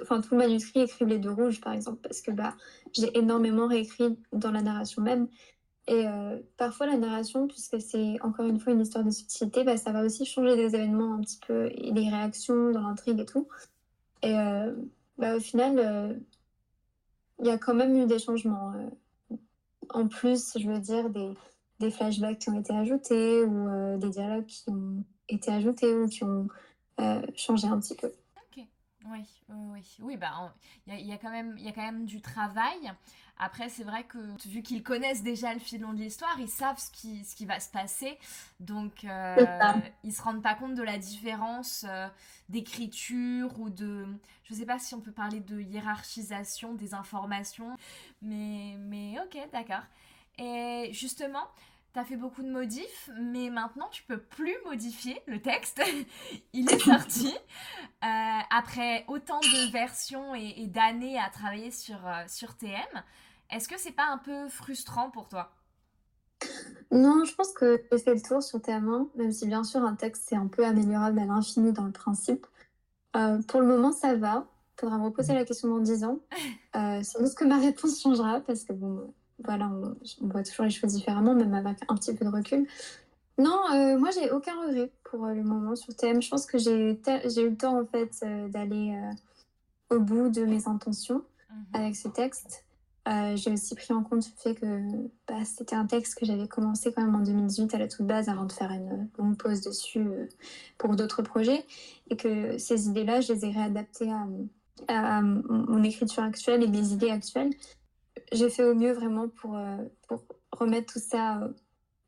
enfin 0.02 0.20
tout 0.20 0.34
le 0.34 0.38
manuscrit 0.38 0.80
est 0.80 0.88
criblé 0.88 1.18
de 1.18 1.28
rouge, 1.28 1.60
par 1.60 1.72
exemple, 1.72 2.00
parce 2.02 2.20
que 2.20 2.30
bah, 2.30 2.54
j'ai 2.92 3.16
énormément 3.16 3.68
réécrit 3.68 4.18
dans 4.32 4.50
la 4.50 4.62
narration 4.62 5.02
même. 5.02 5.28
Et 5.86 6.06
euh, 6.06 6.38
parfois, 6.58 6.86
la 6.86 6.98
narration, 6.98 7.48
puisque 7.48 7.80
c'est 7.80 8.20
encore 8.20 8.46
une 8.46 8.60
fois 8.60 8.72
une 8.72 8.80
histoire 8.80 9.04
de 9.04 9.10
subtilité, 9.10 9.64
bah, 9.64 9.76
ça 9.76 9.90
va 9.92 10.04
aussi 10.04 10.26
changer 10.26 10.54
des 10.56 10.74
événements 10.74 11.14
un 11.14 11.20
petit 11.20 11.40
peu, 11.46 11.66
et 11.66 11.92
les 11.92 12.10
réactions 12.10 12.70
dans 12.70 12.82
l'intrigue 12.82 13.20
et 13.20 13.24
tout. 13.24 13.48
Et 14.22 14.34
bah, 15.16 15.36
au 15.36 15.40
final, 15.40 16.18
il 17.40 17.46
y 17.46 17.50
a 17.50 17.58
quand 17.58 17.74
même 17.74 17.96
eu 17.96 18.06
des 18.06 18.18
changements. 18.18 18.72
Euh. 18.74 19.36
En 19.90 20.08
plus, 20.08 20.58
je 20.58 20.68
veux 20.68 20.80
dire, 20.80 21.08
des, 21.10 21.34
des 21.80 21.90
flashbacks 21.90 22.38
qui 22.38 22.50
ont 22.50 22.60
été 22.60 22.74
ajoutés 22.74 23.44
ou 23.44 23.68
euh, 23.68 23.96
des 23.96 24.10
dialogues 24.10 24.46
qui 24.46 24.68
ont 24.68 25.04
été 25.28 25.50
ajoutés 25.50 25.94
ou 25.94 26.08
qui 26.08 26.24
ont 26.24 26.48
euh, 27.00 27.22
changé 27.36 27.66
un 27.66 27.78
petit 27.78 27.94
peu. 27.94 28.12
Oui, 29.06 29.24
oui, 29.48 29.82
oui. 30.00 30.16
bah, 30.16 30.52
il 30.86 31.06
y, 31.06 31.12
a, 31.12 31.18
quand 31.18 31.30
même, 31.30 31.54
il 31.56 31.64
y 31.64 31.68
a 31.68 31.72
quand 31.72 31.84
même 31.84 32.04
du 32.04 32.20
travail. 32.20 32.92
Après, 33.38 33.68
c'est 33.68 33.84
vrai 33.84 34.02
que 34.04 34.18
vu 34.48 34.62
qu'ils 34.62 34.82
connaissent 34.82 35.22
déjà 35.22 35.54
le 35.54 35.60
filon 35.60 35.92
de 35.92 36.00
l'histoire, 36.00 36.36
ils 36.40 36.48
savent 36.48 36.78
ce 36.78 36.90
qui, 36.90 37.24
ce 37.24 37.36
qui 37.36 37.46
va 37.46 37.60
se 37.60 37.70
passer. 37.70 38.18
Donc, 38.58 39.04
euh, 39.04 39.72
ils 40.02 40.12
se 40.12 40.20
rendent 40.20 40.42
pas 40.42 40.54
compte 40.54 40.74
de 40.74 40.82
la 40.82 40.98
différence 40.98 41.86
euh, 41.88 42.08
d'écriture 42.48 43.58
ou 43.60 43.70
de... 43.70 44.06
Je 44.42 44.54
sais 44.54 44.66
pas 44.66 44.80
si 44.80 44.94
on 44.94 45.00
peut 45.00 45.12
parler 45.12 45.40
de 45.40 45.60
hiérarchisation 45.60 46.74
des 46.74 46.94
informations. 46.94 47.76
Mais, 48.22 48.76
mais 48.80 49.16
ok, 49.20 49.38
d'accord. 49.52 49.84
Et 50.38 50.90
justement, 50.92 51.46
tu 51.98 52.02
as 52.02 52.04
fait 52.04 52.16
beaucoup 52.16 52.42
de 52.42 52.50
modifs, 52.50 53.10
mais 53.20 53.50
maintenant 53.50 53.88
tu 53.90 54.04
peux 54.04 54.18
plus 54.18 54.54
modifier 54.64 55.20
le 55.26 55.40
texte. 55.40 55.82
Il 56.52 56.70
est 56.70 56.78
sorti. 56.78 57.34
Euh, 58.04 58.40
après 58.56 59.04
autant 59.08 59.40
de 59.40 59.72
versions 59.72 60.32
et, 60.32 60.54
et 60.58 60.68
d'années 60.68 61.18
à 61.18 61.28
travailler 61.30 61.72
sur, 61.72 61.96
euh, 62.06 62.22
sur 62.28 62.56
TM, 62.56 63.02
est-ce 63.50 63.68
que 63.68 63.76
c'est 63.76 63.90
pas 63.90 64.06
un 64.06 64.18
peu 64.18 64.48
frustrant 64.48 65.10
pour 65.10 65.26
toi? 65.26 65.50
Non, 66.92 67.24
je 67.24 67.34
pense 67.34 67.52
que 67.52 67.82
j'ai 67.90 67.98
fait 67.98 68.14
le 68.14 68.22
tour 68.22 68.40
sur 68.40 68.60
TM1, 68.60 69.08
même 69.16 69.32
si 69.32 69.48
bien 69.48 69.64
sûr 69.64 69.82
un 69.82 69.96
texte 69.96 70.26
c'est 70.28 70.36
un 70.36 70.46
peu 70.46 70.64
améliorable 70.64 71.18
à 71.18 71.24
l'infini 71.24 71.72
dans 71.72 71.86
le 71.86 71.92
principe. 71.92 72.46
Euh, 73.16 73.42
pour 73.42 73.60
le 73.60 73.66
moment, 73.66 73.90
ça 73.90 74.14
va. 74.14 74.46
Faudra 74.78 74.96
me 74.98 75.06
reposer 75.06 75.34
la 75.34 75.44
question 75.44 75.68
dans 75.68 75.80
10 75.80 76.04
ans. 76.04 76.20
Euh, 76.76 77.02
sans 77.02 77.20
doute 77.20 77.34
que 77.34 77.46
ma 77.46 77.58
réponse 77.58 78.00
changera 78.00 78.40
parce 78.40 78.62
que 78.62 78.74
bon, 78.74 79.12
voilà, 79.44 79.70
on, 79.70 80.26
voit 80.26 80.42
toujours 80.42 80.64
les 80.64 80.70
choses 80.70 80.94
différemment, 80.94 81.34
même 81.34 81.54
avec 81.54 81.78
un 81.88 81.94
petit 81.94 82.14
peu 82.14 82.24
de 82.24 82.30
recul. 82.30 82.66
Non, 83.38 83.60
euh, 83.72 83.98
moi 83.98 84.10
j'ai 84.10 84.30
aucun 84.30 84.54
regret 84.66 84.90
pour 85.04 85.26
le 85.26 85.42
moment 85.42 85.76
sur 85.76 85.94
TM. 85.94 86.20
Je 86.20 86.28
pense 86.28 86.44
que 86.46 86.58
j'ai 86.58 86.72
eu 86.72 86.96
le 86.96 87.56
temps 87.56 87.80
en 87.80 87.86
fait 87.86 88.24
d'aller 88.50 88.98
au 89.90 90.00
bout 90.00 90.28
de 90.28 90.44
mes 90.44 90.66
intentions 90.66 91.22
mhm. 91.50 91.64
avec 91.72 91.96
ce 91.96 92.08
texte. 92.08 92.64
Euh, 93.08 93.36
j'ai 93.36 93.52
aussi 93.52 93.74
pris 93.74 93.94
en 93.94 94.02
compte 94.02 94.26
le 94.26 94.32
fait 94.36 94.54
que 94.54 94.82
bah, 95.26 95.42
c'était 95.44 95.76
un 95.76 95.86
texte 95.86 96.18
que 96.18 96.26
j'avais 96.26 96.46
commencé 96.46 96.92
quand 96.92 97.02
même 97.02 97.14
en 97.14 97.20
2018 97.20 97.74
à 97.74 97.78
la 97.78 97.88
toute 97.88 98.06
base 98.06 98.28
avant 98.28 98.44
de 98.44 98.52
faire 98.52 98.70
une 98.70 99.08
longue 99.16 99.36
pause 99.38 99.62
dessus 99.62 100.00
euh, 100.00 100.26
pour 100.76 100.94
d'autres 100.94 101.22
projets 101.22 101.64
et 102.10 102.16
que 102.16 102.58
ces 102.58 102.88
idées-là, 102.88 103.22
je 103.22 103.32
les 103.32 103.46
ai 103.46 103.50
réadaptées 103.50 104.10
à, 104.12 105.22
mon 105.22 105.82
écriture 105.82 106.22
actuelle 106.22 106.62
et 106.62 106.68
mes 106.68 106.92
idées 106.92 107.10
actuelles. 107.10 107.50
J'ai 108.32 108.50
fait 108.50 108.64
au 108.64 108.74
mieux 108.74 108.92
vraiment 108.92 109.28
pour, 109.28 109.56
euh, 109.56 109.76
pour 110.08 110.24
remettre 110.52 110.92
tout 110.92 110.98
ça 111.00 111.50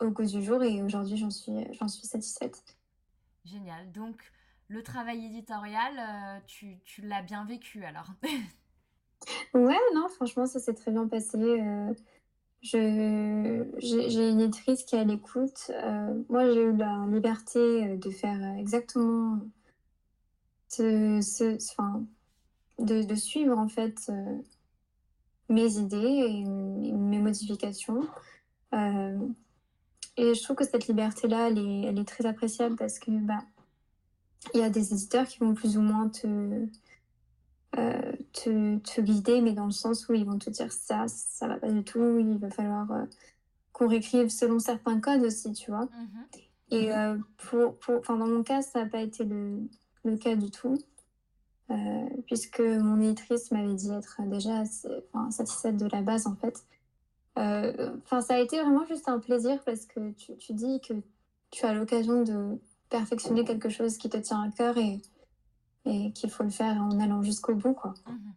au 0.00 0.10
goût 0.10 0.24
du 0.24 0.42
jour 0.42 0.62
et 0.62 0.82
aujourd'hui 0.82 1.16
j'en 1.16 1.30
suis, 1.30 1.52
j'en 1.72 1.88
suis 1.88 2.06
satisfaite. 2.06 2.62
Génial. 3.44 3.90
Donc 3.92 4.16
le 4.68 4.82
travail 4.82 5.26
éditorial, 5.26 6.42
tu, 6.46 6.78
tu 6.84 7.02
l'as 7.02 7.22
bien 7.22 7.44
vécu 7.44 7.84
alors? 7.84 8.10
Ouais, 9.54 9.78
non, 9.94 10.08
franchement, 10.08 10.46
ça 10.46 10.60
s'est 10.60 10.74
très 10.74 10.90
bien 10.90 11.06
passé. 11.06 11.38
Euh, 11.38 11.92
je, 12.62 13.64
j'ai, 13.78 14.30
une 14.30 14.40
éditrice 14.40 14.84
qui 14.84 14.96
est 14.96 15.00
à 15.00 15.04
l'écoute. 15.04 15.70
Euh, 15.70 16.22
moi, 16.28 16.50
j'ai 16.52 16.62
eu 16.62 16.76
la 16.76 17.06
liberté 17.10 17.58
euh, 17.58 17.96
de 17.96 18.10
faire 18.10 18.40
exactement 18.58 19.40
ce, 20.68 21.20
ce, 21.20 21.56
enfin, 21.72 22.04
de, 22.78 23.02
de 23.02 23.14
suivre 23.14 23.58
en 23.58 23.68
fait 23.68 24.10
mes 25.50 25.76
idées 25.76 25.96
et 25.98 26.44
mes 26.44 27.18
modifications. 27.18 28.02
et 28.72 30.34
je 30.34 30.42
trouve 30.42 30.56
que 30.56 30.64
cette 30.64 30.88
liberté-là, 30.88 31.48
elle 31.48 31.58
est, 31.58 31.82
elle 31.82 31.98
est 31.98 32.08
très 32.08 32.24
appréciable 32.24 32.76
parce 32.76 32.98
que 32.98 33.10
bah, 33.10 33.42
il 34.54 34.60
y 34.60 34.62
a 34.62 34.70
des 34.70 34.92
éditeurs 34.92 35.26
qui 35.26 35.38
vont 35.40 35.54
plus 35.54 35.76
ou 35.76 35.82
moins 35.82 36.08
te 36.08 36.66
euh, 37.78 38.12
te, 38.32 38.78
te, 38.78 39.00
guider, 39.00 39.40
mais 39.40 39.52
dans 39.52 39.66
le 39.66 39.70
sens 39.70 40.08
où 40.08 40.14
ils 40.14 40.24
vont 40.24 40.38
te 40.38 40.50
dire 40.50 40.72
ça, 40.72 41.06
ça 41.06 41.46
va 41.46 41.56
pas 41.56 41.70
du 41.70 41.84
tout, 41.84 42.18
il 42.18 42.36
va 42.38 42.50
falloir 42.50 42.90
euh, 42.90 43.04
qu'on 43.72 43.86
réécrive 43.86 44.28
selon 44.28 44.58
certains 44.58 44.98
codes 44.98 45.22
aussi, 45.22 45.52
tu 45.52 45.70
vois. 45.70 45.84
Mhm. 45.84 46.26
Et 46.72 46.92
euh, 46.92 47.16
pour, 47.36 47.78
pour, 47.78 48.00
dans 48.08 48.26
mon 48.26 48.42
cas, 48.42 48.62
ça 48.62 48.82
n'a 48.82 48.90
pas 48.90 49.00
été 49.00 49.24
le, 49.24 49.60
le, 50.04 50.16
cas 50.16 50.34
du 50.34 50.50
tout. 50.50 50.78
Puisque 52.26 52.60
mon 52.60 53.00
éditrice 53.00 53.50
m'avait 53.50 53.74
dit 53.74 53.92
être 53.92 54.20
déjà 54.26 54.64
satisfaite 55.30 55.76
de 55.76 55.88
la 55.92 56.02
base 56.02 56.26
en 56.26 56.34
fait. 56.36 56.64
Enfin, 57.36 58.20
ça 58.20 58.34
a 58.34 58.38
été 58.38 58.60
vraiment 58.60 58.84
juste 58.86 59.08
un 59.08 59.18
plaisir 59.18 59.62
parce 59.64 59.86
que 59.86 60.12
tu, 60.12 60.52
dis 60.52 60.80
que 60.80 60.94
tu 61.50 61.64
as 61.64 61.72
l'occasion 61.72 62.22
de 62.22 62.58
perfectionner 62.88 63.44
quelque 63.44 63.68
chose 63.68 63.96
qui 63.96 64.10
te 64.10 64.16
tient 64.16 64.42
à 64.42 64.50
cœur 64.50 64.76
et, 64.76 65.00
qu'il 66.12 66.30
faut 66.30 66.42
le 66.42 66.50
faire 66.50 66.76
en 66.76 67.00
allant 67.00 67.22
jusqu'au 67.22 67.54
bout, 67.54 67.72
quoi. 67.72 67.94
Mhm. 68.06 68.34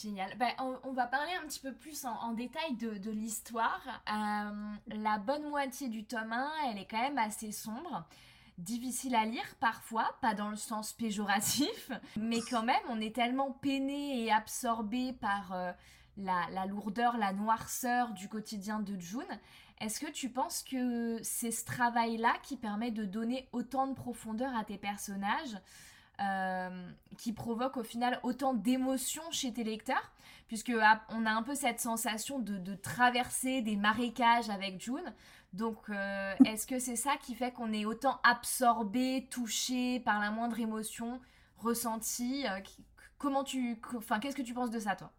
Génial. 0.00 0.30
Ben, 0.38 0.50
on, 0.84 0.92
va 0.92 1.06
parler 1.06 1.32
un 1.42 1.46
petit 1.48 1.58
peu 1.58 1.72
plus 1.72 2.04
en, 2.04 2.32
détail 2.32 2.76
de, 2.76 2.98
de 2.98 3.10
l'histoire. 3.10 3.82
Euh, 4.06 4.94
la 4.96 5.18
bonne 5.18 5.48
moitié 5.48 5.88
du 5.88 6.04
tome 6.04 6.32
1, 6.32 6.50
elle 6.70 6.78
est 6.78 6.86
quand 6.88 7.00
même 7.00 7.18
assez 7.18 7.50
sombre. 7.50 8.06
Difficile 8.58 9.14
à 9.14 9.24
lire 9.24 9.54
parfois, 9.60 10.16
pas 10.20 10.34
dans 10.34 10.50
le 10.50 10.56
sens 10.56 10.92
péjoratif, 10.92 11.92
mais 12.16 12.40
quand 12.50 12.64
même, 12.64 12.82
on 12.90 13.00
est 13.00 13.14
tellement 13.14 13.52
peiné 13.52 14.24
et 14.24 14.32
absorbé 14.32 15.12
par 15.12 15.52
euh, 15.52 15.72
la, 16.16 16.66
lourdeur, 16.66 17.16
la 17.18 17.32
noirceur 17.32 18.10
du 18.14 18.28
quotidien 18.28 18.80
de 18.80 18.98
June. 18.98 19.22
Est-ce 19.80 20.00
que 20.00 20.10
tu 20.10 20.28
penses 20.28 20.64
que 20.64 21.20
c'est 21.22 21.52
ce 21.52 21.64
travail-là 21.64 22.34
qui 22.42 22.56
permet 22.56 22.90
de 22.90 23.04
donner 23.04 23.48
autant 23.52 23.86
de 23.86 23.94
profondeur 23.94 24.52
à 24.56 24.64
tes 24.64 24.76
personnages 24.76 25.56
euh, 26.20 26.90
qui 27.16 27.32
provoque 27.32 27.76
au 27.76 27.84
final 27.84 28.18
autant 28.24 28.54
d'émotions 28.54 29.30
chez 29.30 29.52
tes 29.52 29.62
lecteurs, 29.62 30.10
puisque 30.48 30.70
ah, 30.70 31.00
on 31.10 31.26
a 31.26 31.30
un 31.30 31.44
peu 31.44 31.54
cette 31.54 31.78
sensation 31.78 32.40
de, 32.40 32.74
traverser 32.74 33.62
des 33.62 33.76
marécages 33.76 34.50
avec 34.50 34.80
June. 34.80 35.14
Donc, 35.52 35.78
euh, 35.88 36.34
est-ce 36.44 36.66
que 36.66 36.78
c'est 36.78 36.96
ça 36.96 37.12
qui 37.22 37.34
fait 37.34 37.52
qu'on 37.52 37.72
est 37.72 37.84
autant 37.84 38.20
absorbé, 38.22 39.26
touché 39.30 40.00
par 40.00 40.20
la 40.20 40.30
moindre 40.30 40.60
émotion 40.60 41.20
ressentie 41.56 42.44
euh, 42.46 42.60
Comment 43.16 43.42
tu, 43.42 43.80
enfin, 43.96 44.20
qu'est-ce 44.20 44.36
que 44.36 44.42
tu 44.42 44.54
penses 44.54 44.70
de 44.70 44.78
ça, 44.78 44.94
toi? 44.94 45.10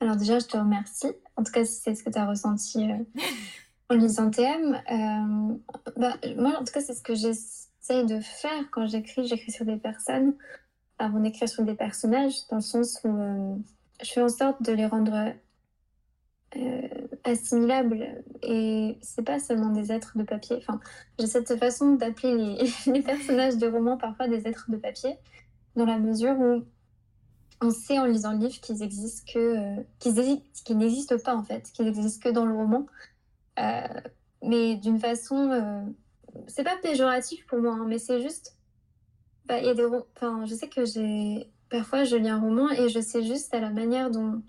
Alors 0.00 0.16
déjà, 0.16 0.38
je 0.38 0.46
te 0.46 0.56
remercie. 0.56 1.12
En 1.36 1.44
tout 1.44 1.52
cas, 1.52 1.64
si 1.64 1.80
c'est 1.80 1.94
ce 1.94 2.02
que 2.02 2.10
tu 2.10 2.18
as 2.18 2.26
ressenti 2.26 2.88
en 3.90 3.94
lisant 3.94 4.30
TM, 4.30 4.82
bah, 5.96 6.16
moi, 6.36 6.56
en 6.58 6.64
tout 6.64 6.72
cas, 6.72 6.80
c'est 6.80 6.94
ce 6.94 7.02
que 7.02 7.14
j'ai 7.14 7.34
de 7.98 8.20
faire 8.20 8.70
quand 8.70 8.86
j'écris. 8.86 9.26
J'écris 9.26 9.52
sur 9.52 9.64
des 9.64 9.76
personnes, 9.76 10.34
avant 10.98 11.20
d'écrire 11.20 11.48
sur 11.48 11.64
des 11.64 11.74
personnages, 11.74 12.46
dans 12.48 12.56
le 12.56 12.62
sens 12.62 13.00
où 13.04 13.08
euh, 13.08 13.56
je 14.02 14.10
fais 14.10 14.22
en 14.22 14.28
sorte 14.28 14.62
de 14.62 14.72
les 14.72 14.86
rendre 14.86 15.34
euh, 16.56 16.88
assimilables. 17.24 18.22
Et 18.42 18.98
c'est 19.02 19.24
pas 19.24 19.38
seulement 19.38 19.70
des 19.70 19.92
êtres 19.92 20.16
de 20.16 20.24
papier. 20.24 20.56
Enfin, 20.56 20.80
j'ai 21.18 21.26
cette 21.26 21.56
façon 21.56 21.94
d'appeler 21.94 22.58
les, 22.86 23.02
personnages 23.02 23.56
de 23.56 23.66
romans 23.66 23.96
parfois 23.96 24.28
des 24.28 24.46
êtres 24.46 24.70
de 24.70 24.76
papier, 24.76 25.16
dans 25.76 25.86
la 25.86 25.98
mesure 25.98 26.38
où 26.38 26.64
on 27.62 27.70
sait 27.70 27.98
en 27.98 28.06
lisant 28.06 28.32
le 28.32 28.38
livre 28.38 28.60
qu'ils 28.60 28.82
existent 28.82 29.30
que 29.32 29.38
euh, 29.38 29.82
qu'ils 29.98 30.78
n'existent 30.78 31.18
pas 31.18 31.36
en 31.36 31.42
fait, 31.42 31.70
qu'ils 31.72 31.88
existent 31.88 32.28
que 32.28 32.34
dans 32.34 32.46
le 32.46 32.54
roman, 32.54 32.86
mais 34.42 34.76
d'une 34.76 34.98
façon 34.98 35.92
c'est 36.46 36.64
pas 36.64 36.76
péjoratif 36.76 37.46
pour 37.46 37.58
moi, 37.58 37.74
hein, 37.74 37.86
mais 37.86 37.98
c'est 37.98 38.20
juste. 38.20 38.56
Bah, 39.46 39.60
y 39.60 39.68
a 39.68 39.74
des 39.74 39.86
enfin, 40.16 40.44
je 40.46 40.54
sais 40.54 40.68
que 40.68 40.84
j'ai. 40.84 41.50
Parfois, 41.68 42.04
je 42.04 42.16
lis 42.16 42.28
un 42.28 42.40
roman 42.40 42.70
et 42.70 42.88
je 42.88 43.00
sais 43.00 43.22
juste 43.22 43.54
à 43.54 43.60
la 43.60 43.70
manière 43.70 44.10
dont 44.10 44.42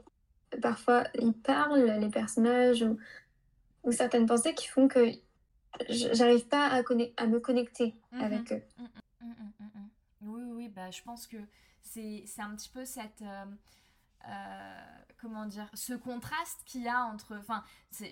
parfois 0.62 1.04
ils 1.16 1.34
parlent, 1.34 2.00
les 2.00 2.10
personnages, 2.10 2.86
ou, 3.84 3.92
certaines 3.92 4.26
pensées 4.26 4.54
qui 4.54 4.68
font 4.68 4.88
que 4.88 5.12
j'arrive 5.90 6.48
pas 6.48 6.68
à, 6.68 6.82
à, 7.18 7.28
me 7.28 7.40
connecter 7.40 7.96
mm-hmm. 8.14 8.22
avec 8.22 8.52
eux. 8.52 8.62
Mm-hmm. 8.80 9.26
Mm-hmm. 9.26 9.88
Oui, 10.22 10.42
oui, 10.54 10.70
bah, 10.70 10.92
je 10.92 11.02
pense 11.02 11.28
que 11.28 11.38
c'est 11.82 12.24
un 12.40 12.56
petit 12.56 12.70
peu 12.70 12.86
cette. 12.86 13.22
Euh, 13.22 13.46
euh, 14.28 14.82
comment 15.20 15.46
dire, 15.46 15.68
ce 15.74 15.94
contraste 15.94 16.62
qu'il 16.66 16.84
y 16.84 16.88
a 16.88 17.06
entre, 17.06 17.36
enfin, 17.38 17.64
je, 17.92 18.06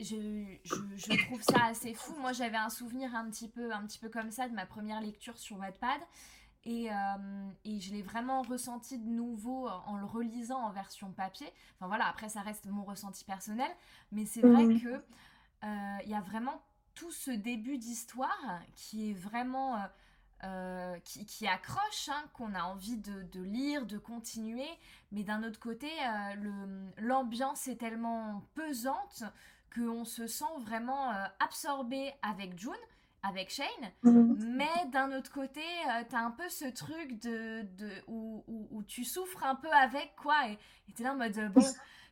je, 0.96 1.25
trouve 1.25 1.41
ça 1.41 1.65
assez 1.65 1.93
fou. 1.93 2.15
Moi, 2.19 2.34
j'avais 2.34 2.58
un 2.58 2.69
souvenir 2.69 3.13
un 3.15 3.29
petit 3.29 3.48
peu, 3.48 3.72
un 3.72 3.86
petit 3.86 4.00
peu 4.00 4.10
comme 4.10 4.31
ça 4.31 4.48
de 4.48 4.53
ma 4.53 4.65
première 4.65 5.01
lecture 5.01 5.37
sur 5.37 5.57
Wattpad. 5.57 6.01
Et, 6.65 6.91
euh, 6.91 6.95
et, 7.63 7.79
je 7.79 7.93
l'ai 7.93 8.01
vraiment 8.01 8.41
ressenti 8.41 8.98
de 9.00 9.07
nouveau 9.07 9.69
en 9.69 9.95
le 9.95 10.05
relisant 10.05 10.59
en 10.59 10.72
version 10.72 11.11
papier. 11.11 11.48
Enfin 11.75 11.87
voilà, 11.87 12.05
après 12.07 12.27
ça 12.27 12.41
reste 12.41 12.65
mon 12.65 12.83
ressenti 12.83 13.24
personnel, 13.24 13.72
mais 14.11 14.25
c'est 14.25 14.41
vrai 14.41 14.67
que 14.77 15.01
euh, 15.63 15.98
il 16.03 16.09
y 16.09 16.15
a 16.15 16.22
vraiment 16.22 16.61
tout 16.95 17.11
ce 17.11 17.31
début 17.31 17.77
d'histoire 17.77 18.61
qui 18.75 19.09
est 19.09 19.13
vraiment 19.13 19.77
euh, 20.45 20.98
qui, 21.03 21.48
accroche, 21.48 22.07
hein, 22.07 22.24
qu'on 22.31 22.53
a 22.53 22.63
envie 22.63 22.95
de, 22.95 23.41
lire, 23.41 23.85
de 23.85 23.98
continuer, 23.98 24.69
mais 25.11 25.24
d'un 25.24 25.43
autre 25.43 25.59
côté, 25.59 25.89
euh, 26.01 26.81
l'ambiance 27.00 27.67
est 27.67 27.75
tellement 27.75 28.41
pesante 28.55 29.25
qu'on 29.75 30.05
se 30.05 30.27
sent 30.27 30.45
vraiment 30.61 31.11
euh, 31.11 31.25
absorbé 31.41 32.13
avec 32.22 32.57
June, 32.57 32.72
avec 33.22 33.50
Shane, 33.50 33.66
mhm. 34.03 34.55
mais 34.55 34.90
d'un 34.92 35.18
autre 35.18 35.32
côté, 35.32 35.62
tu 36.10 36.16
as 36.16 36.20
un 36.20 36.32
peu 36.32 36.48
ce 36.50 36.66
truc 36.66 37.22
de, 37.22 37.66
où, 38.08 38.84
tu 38.88 39.03
souffres 39.03 39.44
un 39.44 39.55
peu 39.55 39.70
avec, 39.72 40.14
quoi, 40.22 40.36
et 40.48 40.58
tu 40.94 41.01
es 41.01 41.05
là 41.05 41.14
en 41.14 41.18
mode, 41.18 41.51
bon, 41.53 41.66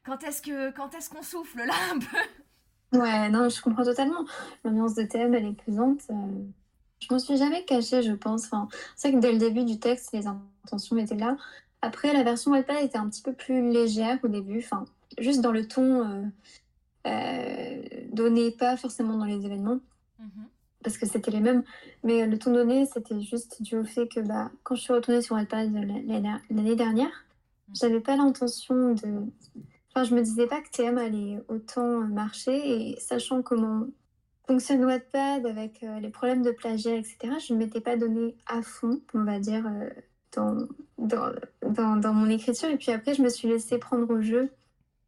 quand 0.06 0.24
est-ce 0.24 0.42
que 0.42 0.72
quand 0.72 0.94
est-ce 0.96 1.10
qu'on 1.10 1.24
souffle 1.24 1.60
là 1.66 1.76
un 1.94 2.00
peu? 2.00 2.98
Ouais, 2.98 3.30
non, 3.30 3.50
je 3.50 3.62
comprends 3.62 3.84
totalement. 3.84 4.24
L'ambiance 4.64 4.96
de 4.96 5.04
thème, 5.04 5.34
elle 5.34 5.46
est 5.46 5.62
pesante. 5.66 6.04
Je 7.00 7.08
m'en 7.12 7.20
suis 7.20 7.38
jamais 7.38 7.66
cachée, 7.66 8.02
je 8.02 8.14
pense. 8.14 8.46
Enfin, 8.46 8.70
c'est 8.96 9.10
vrai 9.10 9.18
que 9.18 9.22
dès 9.22 9.34
le 9.34 9.38
début 9.38 9.66
du 9.66 9.80
texte, 9.80 10.14
les 10.14 10.26
intentions 10.26 10.98
étaient 10.98 11.16
là. 11.16 11.36
Après, 11.82 12.14
la 12.14 12.24
version 12.24 12.52
Wattpad 12.52 12.84
était 12.84 12.98
un 12.98 13.10
petit 13.10 13.22
peu 13.22 13.34
plus 13.34 13.70
légère 13.70 14.18
au 14.24 14.28
début. 14.30 14.60
Enfin, 14.60 14.86
juste 15.20 15.42
dans 15.42 15.52
le 15.52 15.68
ton 15.68 16.04
euh, 16.04 16.24
euh, 17.06 17.84
donné, 18.12 18.52
pas 18.52 18.78
forcément 18.78 19.18
dans 19.18 19.26
les 19.26 19.46
événements, 19.46 19.80
mm-hmm. 20.20 20.48
Parce 20.88 20.98
que 20.98 21.06
c'était 21.06 21.32
les 21.32 21.42
mêmes. 21.42 21.64
Mais 22.04 22.26
le 22.26 22.40
ton 22.40 22.54
donné, 22.54 22.86
c'était 22.86 23.20
juste 23.20 23.62
dû 23.62 23.76
au 23.76 23.84
fait 23.84 24.08
que 24.08 24.22
bah, 24.22 24.52
quand 24.64 24.76
je 24.76 24.82
suis 24.84 24.94
retournée 24.94 25.22
sur 25.22 25.36
Wattpad 25.36 25.70
l'année 25.74 26.76
dernière, 26.76 27.26
j'avais 27.74 28.00
pas 28.00 28.16
l'intention 28.16 28.94
de. 28.94 29.26
Enfin, 29.90 30.06
je 30.06 30.16
me 30.16 30.22
disais 30.22 30.48
pas 30.48 30.62
que 30.62 30.70
TM 30.70 30.98
allait 30.98 31.40
autant 31.50 32.00
marcher 32.08 32.92
et 32.92 33.00
sachant 33.02 33.42
comment 33.42 33.88
fonctionne 34.48 34.86
Wattpad 34.86 35.46
avec 35.46 35.84
euh, 35.84 36.00
les 36.00 36.10
problèmes 36.10 36.42
de 36.42 36.52
plagiat, 36.52 36.96
etc., 36.96 37.18
je 37.46 37.54
ne 37.54 37.58
m'étais 37.60 37.82
pas 37.82 37.98
donné 37.98 38.38
à 38.46 38.62
fond, 38.62 39.02
on 39.14 39.26
va 39.26 39.40
dire, 39.40 39.66
euh, 39.68 39.90
dans, 40.34 40.56
dans, 40.98 41.98
dans, 41.98 42.14
mon 42.14 42.30
écriture. 42.30 42.70
Et 42.70 42.78
puis 42.78 42.94
après, 42.94 43.14
je 43.14 43.22
me 43.22 43.28
suis 43.28 43.50
laissée 43.50 43.78
prendre 43.78 44.10
au 44.10 44.22
jeu, 44.22 44.52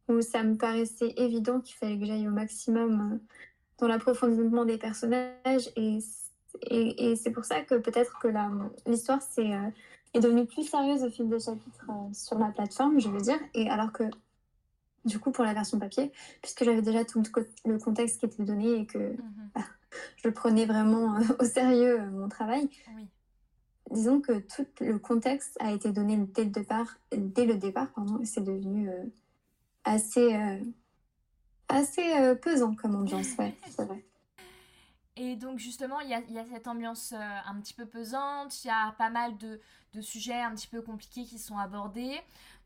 où 0.08 0.20
ça 0.20 0.42
me 0.42 0.56
paraissait 0.56 1.14
évident 1.16 1.60
qu'il 1.60 1.76
fallait 1.76 1.98
que 1.98 2.04
j'aille 2.04 2.28
au 2.28 2.32
maximum 2.32 3.14
euh, 3.14 3.36
dans 3.80 3.88
l'approfondissement 3.88 4.64
des 4.64 4.78
personnages. 4.78 5.70
Et, 5.76 5.98
et, 6.62 7.10
et 7.10 7.16
c'est 7.16 7.30
pour 7.30 7.44
ça 7.44 7.62
que 7.62 7.76
peut-être 7.76 8.18
que 8.20 8.28
l'histoire 8.86 9.20
est 9.38 10.20
devenue 10.20 10.46
plus 10.46 10.68
sérieuse 10.68 11.02
au 11.02 11.10
fil 11.10 11.28
des 11.28 11.40
chapitres 11.40 11.86
sur 12.12 12.38
la 12.38 12.50
plateforme, 12.50 13.00
je 13.00 13.08
veux 13.08 13.20
dire. 13.20 13.38
Et 13.54 13.68
alors 13.68 13.92
que 13.92 14.04
du 15.04 15.18
coup 15.18 15.30
pour 15.30 15.44
la 15.44 15.54
version 15.54 15.78
papier, 15.78 16.12
puisque 16.42 16.64
j'avais 16.64 16.82
déjà 16.82 17.04
tout 17.04 17.22
le 17.64 17.78
contexte 17.78 18.20
qui 18.20 18.26
était 18.26 18.42
donné 18.42 18.80
et 18.80 18.86
que 18.86 18.98
mhm. 18.98 19.50
bah, 19.54 19.64
je 20.24 20.28
prenais 20.28 20.66
vraiment 20.66 21.16
euh, 21.16 21.22
au 21.40 21.44
sérieux 21.44 22.00
euh, 22.00 22.10
mon 22.10 22.28
travail. 22.28 22.68
Disons 23.90 24.20
que 24.20 24.38
tout 24.38 24.66
le 24.80 24.98
contexte 24.98 25.56
a 25.58 25.72
été 25.72 25.90
donné 25.90 26.16
dès 26.16 26.44
le 26.44 26.50
départ, 26.50 26.96
dès 27.10 27.44
le 27.44 27.56
départ 27.56 27.90
pardon, 27.92 28.20
et 28.20 28.24
c'est 28.24 28.42
devenu 28.42 28.88
euh, 28.88 29.02
assez, 31.70 32.12
assez 32.12 32.36
pesant 32.36 32.74
comme 32.74 32.96
ambiance, 32.96 33.36
ouais, 33.38 33.54
c'est 33.68 33.84
vrai. 33.84 34.04
Et 35.16 35.36
donc 35.36 35.58
justement, 35.58 36.00
il 36.00 36.08
y 36.08 36.14
a, 36.14 36.20
y 36.28 36.38
a, 36.38 36.44
cette 36.52 36.66
ambiance 36.66 37.12
un 37.12 37.60
petit 37.60 37.74
peu 37.74 37.84
pesante, 37.84 38.64
il 38.64 38.68
y 38.68 38.70
a 38.70 38.92
pas 38.92 39.10
mal 39.10 39.36
de, 39.36 39.60
de, 39.92 40.00
sujets 40.00 40.40
un 40.40 40.54
petit 40.54 40.68
peu 40.68 40.80
compliqués 40.80 41.24
qui 41.24 41.38
sont 41.38 41.58
abordés. 41.58 42.18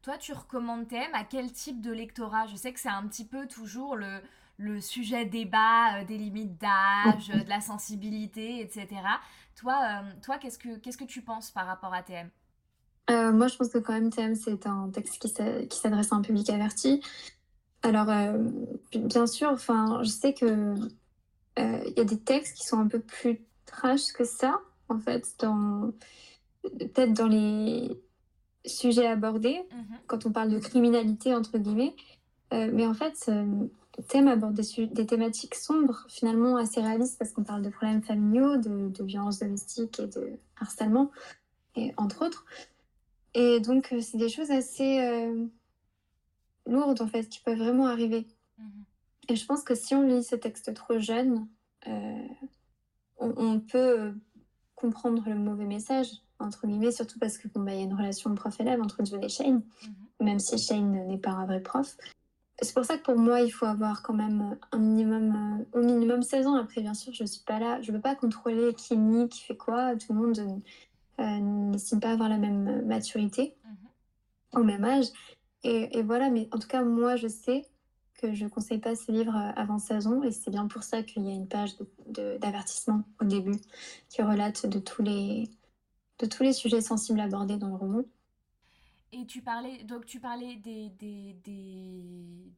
Toi, 0.02 0.18
tu 0.18 0.32
recommandes 0.32 0.86
TM 0.86 1.14
à 1.14 1.24
quel 1.24 1.50
type 1.50 1.80
de 1.80 1.90
lectorat? 1.90 2.46
Je 2.46 2.56
sais 2.56 2.72
que 2.72 2.78
c'est 2.78 2.90
un 2.90 3.06
petit 3.08 3.24
peu 3.24 3.48
toujours 3.48 3.96
le, 3.96 4.20
le 4.58 4.80
sujet 4.80 5.24
débat 5.24 6.00
euh, 6.00 6.04
des 6.04 6.18
limites 6.18 6.60
d'âge, 6.60 7.28
de 7.28 7.48
la 7.48 7.60
sensibilité, 7.60 8.60
etc. 8.60 8.88
Toi, 9.56 9.78
euh, 9.82 10.10
toi 10.22 10.38
qu'est-ce 10.38 10.58
que 10.58 10.76
qu'est-ce 10.76 10.98
que 10.98 11.04
tu 11.04 11.22
penses 11.22 11.50
par 11.50 11.66
rapport 11.66 11.92
à 11.92 12.02
TM 12.02 12.28
euh, 13.10 13.32
Moi, 13.32 13.48
je 13.48 13.56
pense 13.56 13.68
que 13.68 13.78
quand 13.78 13.92
même 13.92 14.10
TM, 14.10 14.34
c'est 14.34 14.66
un 14.66 14.90
texte 14.90 15.18
qui 15.18 15.78
s'adresse 15.78 16.12
à 16.12 16.16
un 16.16 16.22
public 16.22 16.50
averti. 16.50 17.02
Alors, 17.84 18.06
bien 18.92 19.26
sûr, 19.26 19.50
enfin, 19.50 20.00
je 20.02 20.08
sais 20.08 20.34
que 20.34 20.74
il 21.56 21.94
y 21.96 22.00
a 22.00 22.04
des 22.04 22.18
textes 22.18 22.56
qui 22.56 22.64
sont 22.64 22.78
un 22.78 22.88
peu 22.88 22.98
plus 22.98 23.40
trash 23.66 24.12
que 24.12 24.24
ça, 24.24 24.58
en 24.88 24.98
fait, 24.98 25.24
dans 25.38 25.92
peut-être 26.62 27.12
dans 27.12 27.28
les 27.28 27.90
sujet 28.66 29.06
abordé 29.06 29.62
mhm. 29.72 29.98
quand 30.06 30.26
on 30.26 30.32
parle 30.32 30.50
de 30.50 30.58
criminalité, 30.58 31.34
entre 31.34 31.58
guillemets. 31.58 31.94
Euh, 32.52 32.70
mais 32.72 32.86
en 32.86 32.94
fait, 32.94 33.14
ce 33.16 33.44
thème 34.08 34.28
aborde 34.28 34.54
des, 34.54 35.06
thématiques 35.06 35.54
sombres, 35.54 36.04
finalement 36.08 36.56
assez 36.56 36.80
réalistes, 36.80 37.18
parce 37.18 37.32
qu'on 37.32 37.44
parle 37.44 37.62
de 37.62 37.70
problèmes 37.70 38.02
familiaux, 38.02 38.56
de, 38.56 38.88
de 38.88 39.04
violences 39.04 39.38
domestiques 39.38 40.00
et 40.00 40.06
de 40.06 40.38
harcèlement, 40.60 41.10
et 41.76 41.92
entre 41.96 42.26
autres. 42.26 42.44
Et 43.34 43.60
donc, 43.60 43.94
c'est 44.00 44.16
des 44.18 44.28
choses 44.28 44.50
assez 44.50 45.28
lourdes, 46.66 47.00
en 47.00 47.06
fait, 47.06 47.28
qui 47.28 47.40
peuvent 47.40 47.58
vraiment 47.58 47.86
arriver. 47.86 48.26
Mmh 48.58 48.62
et 49.26 49.36
je 49.36 49.46
pense 49.46 49.62
que 49.62 49.74
si 49.74 49.94
on 49.94 50.02
lit 50.02 50.22
ce 50.22 50.36
texte 50.36 50.74
trop 50.74 50.98
jeune, 50.98 51.48
on, 53.18 53.58
peut 53.58 54.12
comprendre 54.74 55.22
le 55.26 55.34
mauvais 55.34 55.64
message, 55.64 56.08
entre 56.38 56.66
guillemets, 56.66 56.92
surtout 56.92 57.18
parce 57.18 57.38
que 57.38 57.48
bon, 57.48 57.60
bah, 57.60 57.72
y 57.72 57.78
a 57.78 57.84
une 57.84 57.94
relation 57.94 58.34
prof-élève 58.34 58.82
entre 58.82 59.02
John 59.02 59.24
et 59.24 59.30
Shane, 59.30 59.56
mmh 59.56 59.90
même 60.20 60.38
si 60.38 60.58
Shane 60.58 61.06
n'est 61.06 61.18
pas 61.18 61.30
un 61.30 61.46
vrai 61.46 61.60
prof. 61.60 61.96
C'est 62.62 62.72
pour 62.72 62.84
ça 62.84 62.96
que 62.96 63.02
pour 63.02 63.16
moi, 63.16 63.40
il 63.40 63.50
faut 63.50 63.66
avoir 63.66 64.02
quand 64.02 64.14
même 64.14 64.56
un 64.70 64.78
minimum, 64.78 65.64
au 65.72 65.80
minimum 65.80 66.22
16 66.22 66.46
ans. 66.46 66.54
Après, 66.54 66.80
bien 66.80 66.94
sûr, 66.94 67.12
je 67.12 67.24
ne 67.24 67.28
suis 67.28 67.42
pas 67.44 67.58
là, 67.58 67.80
je 67.82 67.90
ne 67.90 67.96
veux 67.96 68.00
pas 68.00 68.14
contrôler 68.14 68.74
qui 68.74 68.96
nie, 68.96 69.28
qui 69.28 69.42
fait 69.42 69.56
quoi. 69.56 69.96
Tout 69.96 70.12
le 70.12 70.20
monde 70.20 70.62
euh, 71.18 71.40
n'estime 71.40 72.00
pas 72.00 72.12
avoir 72.12 72.28
la 72.28 72.38
même 72.38 72.84
maturité 72.86 73.56
mmh 73.64 73.68
au 74.56 74.62
même 74.62 74.84
âge. 74.84 75.06
Et, 75.64 75.98
et, 75.98 76.02
voilà, 76.02 76.30
mais 76.30 76.48
en 76.52 76.58
tout 76.58 76.68
cas, 76.68 76.82
moi, 76.82 77.16
je 77.16 77.26
sais 77.26 77.66
que 78.20 78.32
je 78.32 78.44
ne 78.44 78.48
conseille 78.48 78.78
pas 78.78 78.94
ce 78.94 79.10
livre 79.10 79.34
avant 79.56 79.78
16 79.78 80.06
ans. 80.06 80.22
Et 80.22 80.30
c'est 80.30 80.50
bien 80.50 80.66
pour 80.66 80.82
ça 80.82 81.02
qu'il 81.02 81.24
y 81.24 81.28
a 81.28 81.32
une 81.32 81.48
page 81.48 81.74
d'avertissement 82.06 83.02
au 83.20 83.24
début 83.24 83.58
qui 84.08 84.22
relate 84.22 84.66
de 84.66 84.78
tous, 84.78 85.02
les, 85.02 85.50
de 86.18 86.26
tous 86.26 86.42
les 86.42 86.52
sujets 86.52 86.80
sensibles 86.80 87.20
abordés 87.20 87.56
dans 87.56 87.68
le 87.68 87.76
roman. 87.76 88.04
Et 89.12 89.26
tu 89.26 89.42
parlais, 89.42 89.84
donc 89.84 90.06
tu 90.06 90.18
parlais 90.18 90.56
des, 90.56 90.88
des, 90.90 91.36
des 91.44 92.02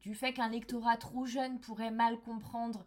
du 0.01 0.15
fait 0.15 0.33
qu'un 0.33 0.49
lectorat 0.49 0.97
trop 0.97 1.25
jeune 1.25 1.59
pourrait 1.59 1.91
mal 1.91 2.19
comprendre 2.21 2.83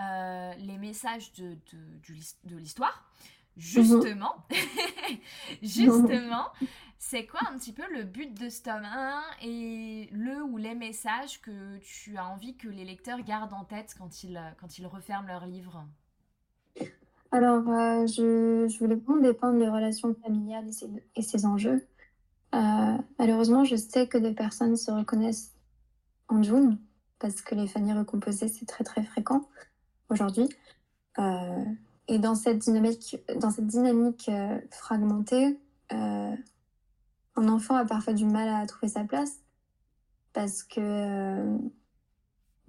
euh, 0.00 0.52
les 0.58 0.78
messages 0.78 1.32
de, 1.34 1.56
de, 1.72 2.14
de 2.44 2.56
l'histoire. 2.56 3.08
Justement, 3.56 4.34
justement, 5.62 6.48
c'est 7.10 7.26
quoi 7.26 7.40
un 7.52 7.58
petit 7.58 7.72
peu 7.72 7.82
le 7.92 8.04
but 8.04 8.32
de 8.32 8.48
ce 8.48 8.62
tome 8.62 8.84
1 8.84 9.22
et 9.42 10.08
le 10.10 10.42
ou 10.42 10.56
les 10.56 10.74
messages 10.74 11.40
que 11.42 11.76
tu 11.78 12.16
as 12.16 12.26
envie 12.26 12.56
que 12.56 12.66
les 12.66 12.84
lecteurs 12.84 13.20
gardent 13.22 13.52
en 13.52 13.64
tête 13.64 13.94
quand 13.98 14.24
ils, 14.24 14.40
quand 14.58 14.78
ils 14.78 14.86
referment 14.86 15.26
leur 15.26 15.44
livre 15.44 15.84
Alors, 17.30 17.68
euh, 17.68 18.06
je, 18.06 18.66
je, 18.68 18.78
voulais 18.78 18.96
prendre 18.96 19.20
dépendre 19.20 19.58
des 19.58 19.68
relations 19.68 20.14
familiales 20.22 20.66
et 20.66 20.72
ses, 20.72 20.88
et 21.14 21.20
ses 21.20 21.44
enjeux. 21.44 21.86
Euh, 22.54 22.96
malheureusement, 23.18 23.64
je 23.64 23.76
sais 23.76 24.08
que 24.08 24.16
des 24.16 24.32
personnes 24.32 24.76
se 24.76 24.90
reconnaissent 24.90 25.52
en 26.28 26.42
June 26.42 26.78
parce 27.18 27.42
que 27.42 27.54
les 27.54 27.66
familles 27.66 27.98
recomposées, 27.98 28.48
c'est 28.48 28.66
très 28.66 28.82
très 28.82 29.04
fréquent 29.04 29.46
aujourd'hui. 30.08 30.48
Euh, 31.18 31.64
et 32.08 32.18
dans 32.18 32.34
cette 32.34 32.60
dynamique, 32.60 33.18
dans 33.38 33.50
cette 33.50 33.66
dynamique 33.66 34.30
euh, 34.30 34.58
fragmentée, 34.70 35.58
un 37.36 37.48
enfant 37.48 37.76
a 37.76 37.84
parfois 37.84 38.12
du 38.12 38.26
mal 38.26 38.48
à 38.48 38.66
trouver 38.66 38.88
sa 38.88 39.04
place 39.04 39.40
parce 40.32 40.62
que 40.62 41.58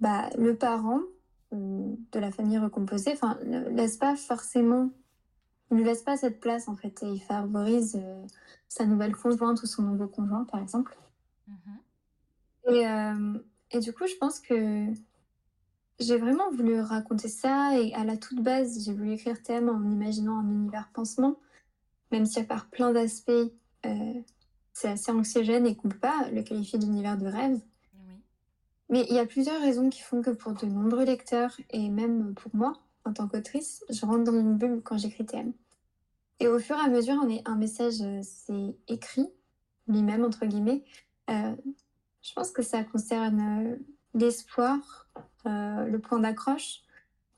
bah, 0.00 0.30
le 0.38 0.56
parent 0.56 1.00
de 1.52 2.18
la 2.18 2.30
famille 2.30 2.58
recomposée 2.58 3.14
ne 3.44 3.68
laisse 3.70 3.96
pas 3.96 4.16
forcément 4.16 4.90
ne 5.70 5.82
laisse 5.82 6.02
pas 6.02 6.16
cette 6.16 6.40
place 6.40 6.68
en 6.68 6.76
fait 6.76 7.02
et 7.02 7.06
il 7.06 7.20
favorise 7.20 7.96
euh, 7.96 8.24
sa 8.68 8.86
nouvelle 8.86 9.14
conjointe 9.16 9.62
ou 9.62 9.66
son 9.66 9.82
nouveau 9.82 10.06
conjoint 10.06 10.44
par 10.44 10.60
exemple. 10.60 10.96
Mm-hmm. 11.48 12.72
Et, 12.72 12.88
euh, 12.88 13.38
et, 13.72 13.80
du 13.80 13.92
coup 13.92 14.06
je 14.06 14.14
pense 14.16 14.40
que 14.40 14.86
j'ai 15.98 16.18
vraiment 16.18 16.50
voulu 16.50 16.80
raconter 16.80 17.28
ça 17.28 17.78
et 17.78 17.92
à 17.94 18.04
la 18.04 18.16
toute 18.16 18.42
base 18.42 18.84
j'ai 18.84 18.92
voulu 18.92 19.12
écrire 19.12 19.42
thème 19.42 19.68
en 19.68 19.82
imaginant 19.90 20.38
un 20.38 20.48
univers 20.48 20.88
pansement 20.92 21.36
même 22.12 22.26
si 22.26 22.38
à 22.38 22.44
part 22.44 22.68
plein 22.70 22.92
d'aspects 22.92 23.30
euh, 23.30 24.22
c'est 24.76 24.88
assez 24.88 25.10
anxiogène 25.10 25.66
et 25.66 25.74
qu'on 25.74 25.88
ne 25.88 25.94
peut 25.94 26.00
pas 26.00 26.28
le 26.30 26.42
qualifier 26.42 26.78
d'univers 26.78 27.16
de 27.16 27.26
rêve. 27.26 27.58
Mais 28.90 29.06
il 29.08 29.16
y 29.16 29.18
a 29.18 29.24
plusieurs 29.24 29.60
raisons 29.62 29.88
qui 29.88 30.02
font 30.02 30.20
que 30.20 30.28
pour 30.28 30.52
de 30.52 30.66
nombreux 30.66 31.06
lecteurs 31.06 31.58
et 31.70 31.88
même 31.88 32.34
pour 32.34 32.54
moi, 32.54 32.74
en 33.06 33.14
tant 33.14 33.26
qu'autrice, 33.26 33.86
je 33.88 34.04
rentre 34.04 34.24
dans 34.24 34.38
une 34.38 34.58
bulle 34.58 34.82
quand 34.84 34.98
j'écris 34.98 35.24
TM. 35.24 35.54
Et 36.40 36.48
au 36.48 36.58
fur 36.58 36.76
et 36.76 36.80
à 36.80 36.88
mesure, 36.88 37.16
un 37.46 37.56
message 37.56 38.02
euh, 38.02 38.20
s'est 38.22 38.76
écrit, 38.86 39.30
lui-même, 39.88 40.24
entre 40.24 40.44
guillemets. 40.44 40.84
Euh, 41.30 41.56
je 42.20 42.34
pense 42.34 42.50
que 42.50 42.62
ça 42.62 42.84
concerne 42.84 43.40
euh, 43.40 43.76
l'espoir, 44.12 45.08
le 45.46 45.96
point 45.96 46.18
d'accroche 46.18 46.82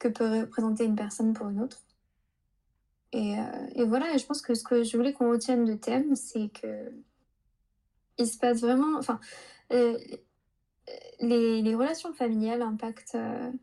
que 0.00 0.08
peut 0.08 0.40
représenter 0.40 0.86
une 0.86 0.96
personne 0.96 1.34
pour 1.34 1.48
une 1.50 1.60
autre. 1.60 1.84
Et, 3.12 3.36
et 3.74 3.84
voilà, 3.84 4.16
je 4.16 4.24
pense 4.24 4.42
que 4.42 4.54
ce 4.54 4.64
que 4.64 4.82
je 4.82 4.96
voulais 4.96 5.12
qu'on 5.12 5.30
retienne 5.30 5.64
de 5.64 5.74
thème, 5.74 6.16
c'est 6.16 6.48
que 6.48 6.90
il 8.18 8.26
se 8.26 8.38
passe 8.38 8.60
vraiment. 8.60 8.98
Enfin, 8.98 9.20
les, 9.70 11.62
les, 11.62 11.74
relations 11.74 12.12
familiales 12.14 12.62
impactent 12.62 13.18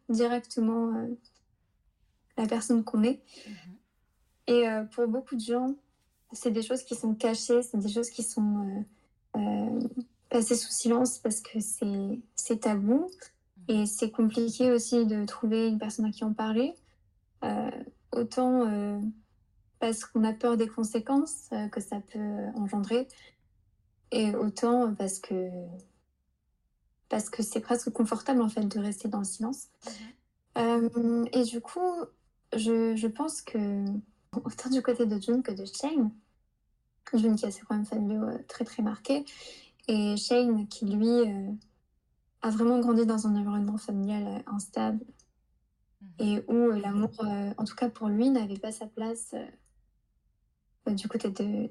directement 0.09 1.07
la 2.37 2.47
personne 2.47 2.83
qu'on 2.83 3.03
est. 3.03 3.21
Mhm. 3.47 3.75
Et 4.47 4.67
euh, 4.67 4.83
pour 4.83 5.07
beaucoup 5.07 5.35
de 5.35 5.41
gens, 5.41 5.75
c'est 6.31 6.51
des 6.51 6.61
choses 6.61 6.83
qui 6.83 6.95
sont 6.95 7.15
cachées, 7.15 7.61
c'est 7.63 7.77
des 7.77 7.89
choses 7.89 8.09
qui 8.09 8.23
sont 8.23 8.85
euh, 9.35 9.39
euh, 9.39 9.87
passées 10.29 10.55
sous 10.55 10.71
silence 10.71 11.17
parce 11.19 11.41
que 11.41 11.59
c'est 11.59 12.59
tabou. 12.59 13.09
Mhm. 13.67 13.75
Et 13.75 13.85
c'est 13.85 14.11
compliqué 14.11 14.71
aussi 14.71 15.05
de 15.05 15.25
trouver 15.25 15.67
une 15.67 15.79
personne 15.79 16.05
à 16.05 16.11
qui 16.11 16.23
en 16.23 16.33
parler. 16.33 16.73
autant 18.11 19.01
parce 19.79 20.05
qu'on 20.05 20.23
a 20.23 20.33
peur 20.33 20.55
des 20.55 20.67
conséquences 20.67 21.49
que 21.71 21.81
ça 21.81 21.99
peut 21.99 22.45
engendrer. 22.55 23.07
Et 24.11 24.35
autant 24.35 24.93
parce 24.93 25.19
que 25.19 25.49
parce 27.09 27.29
que 27.29 27.43
c'est 27.43 27.59
presque 27.59 27.91
confortable 27.91 28.41
en 28.41 28.49
fait 28.49 28.65
de 28.65 28.79
rester 28.79 29.07
dans 29.07 29.19
le 29.19 29.25
silence. 29.25 29.67
Mhm. 30.57 31.27
et 31.33 31.43
du 31.43 31.59
coup, 31.59 32.05
je, 32.55 33.07
pense 33.07 33.41
que, 33.41 33.85
autant 34.33 34.69
du 34.69 34.81
côté 34.81 35.05
de 35.05 35.19
June 35.19 35.43
que 35.43 35.51
de 35.51 35.65
Shane, 35.65 36.11
June 37.13 37.35
qui 37.35 37.45
a 37.45 37.51
ses 37.51 37.61
problèmes 37.61 37.85
familiaux 37.85 38.23
euh, 38.23 38.39
très 38.47 38.65
très 38.65 38.81
marqués, 38.81 39.25
et 39.87 40.17
Shane 40.17 40.67
qui 40.67 40.85
lui 40.85 41.07
euh, 41.07 41.51
a 42.41 42.49
vraiment 42.49 42.79
grandi 42.79 43.05
dans 43.05 43.27
un 43.27 43.35
environnement 43.35 43.77
familial 43.77 44.25
euh, 44.27 44.51
instable 44.51 45.03
mhm. 46.01 46.09
et 46.19 46.43
où 46.47 46.71
l'amour, 46.71 47.11
en 47.57 47.63
tout 47.65 47.75
cas 47.75 47.89
pour 47.89 48.07
lui, 48.07 48.29
n'avait 48.29 48.57
pas 48.57 48.71
sa 48.71 48.87
place 48.87 49.35
du 50.87 51.07
côté 51.07 51.29
de, 51.29 51.69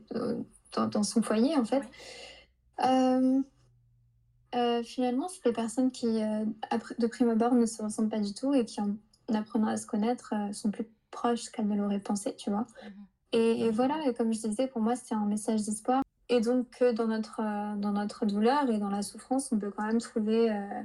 dans, 0.75 1.03
son 1.03 1.23
foyer 1.23 1.57
en 1.57 1.65
fait. 1.65 1.83
finalement, 4.85 5.29
c'est 5.29 5.45
des 5.45 5.53
personnes 5.53 5.91
qui, 5.91 6.07
de 6.09 7.07
prime 7.07 7.31
abord, 7.31 7.55
ne 7.55 7.67
se 7.67 7.83
ressemblent 7.83 8.11
pas 8.11 8.21
du 8.21 8.35
tout 8.35 8.55
et 8.55 8.65
qui, 8.65 8.81
en 8.81 9.35
apprenant 9.35 9.69
à 9.69 9.77
se 9.77 9.87
connaître, 9.87 10.35
euh, 10.35 10.53
sont 10.53 10.71
plus 10.71 10.87
proches 11.11 11.51
qu'elle 11.51 11.69
ne 11.69 11.77
l'aurait 11.77 12.01
pensé, 12.01 12.35
tu 12.37 12.51
vois. 12.51 12.67
Mhm. 12.83 13.07
Et, 13.33 13.71
voilà, 13.71 14.07
et 14.07 14.15
comme 14.15 14.33
je 14.33 14.47
disais, 14.47 14.69
pour 14.69 14.81
moi, 14.81 14.95
c'est 14.95 15.15
un 15.15 15.27
message 15.27 15.65
d'espoir. 15.65 16.03
Et 16.29 16.41
donc, 16.41 16.83
dans 16.95 17.09
notre, 17.09 17.41
euh, 17.41 17.77
dans 17.77 17.91
notre 17.91 18.27
douleur 18.27 18.71
et 18.71 18.79
dans 18.79 18.91
la 18.91 19.03
souffrance, 19.03 19.51
on 19.51 19.59
peut 19.59 19.73
quand 19.73 19.85
même 19.85 20.01
trouver, 20.01 20.53
euh, 20.53 20.83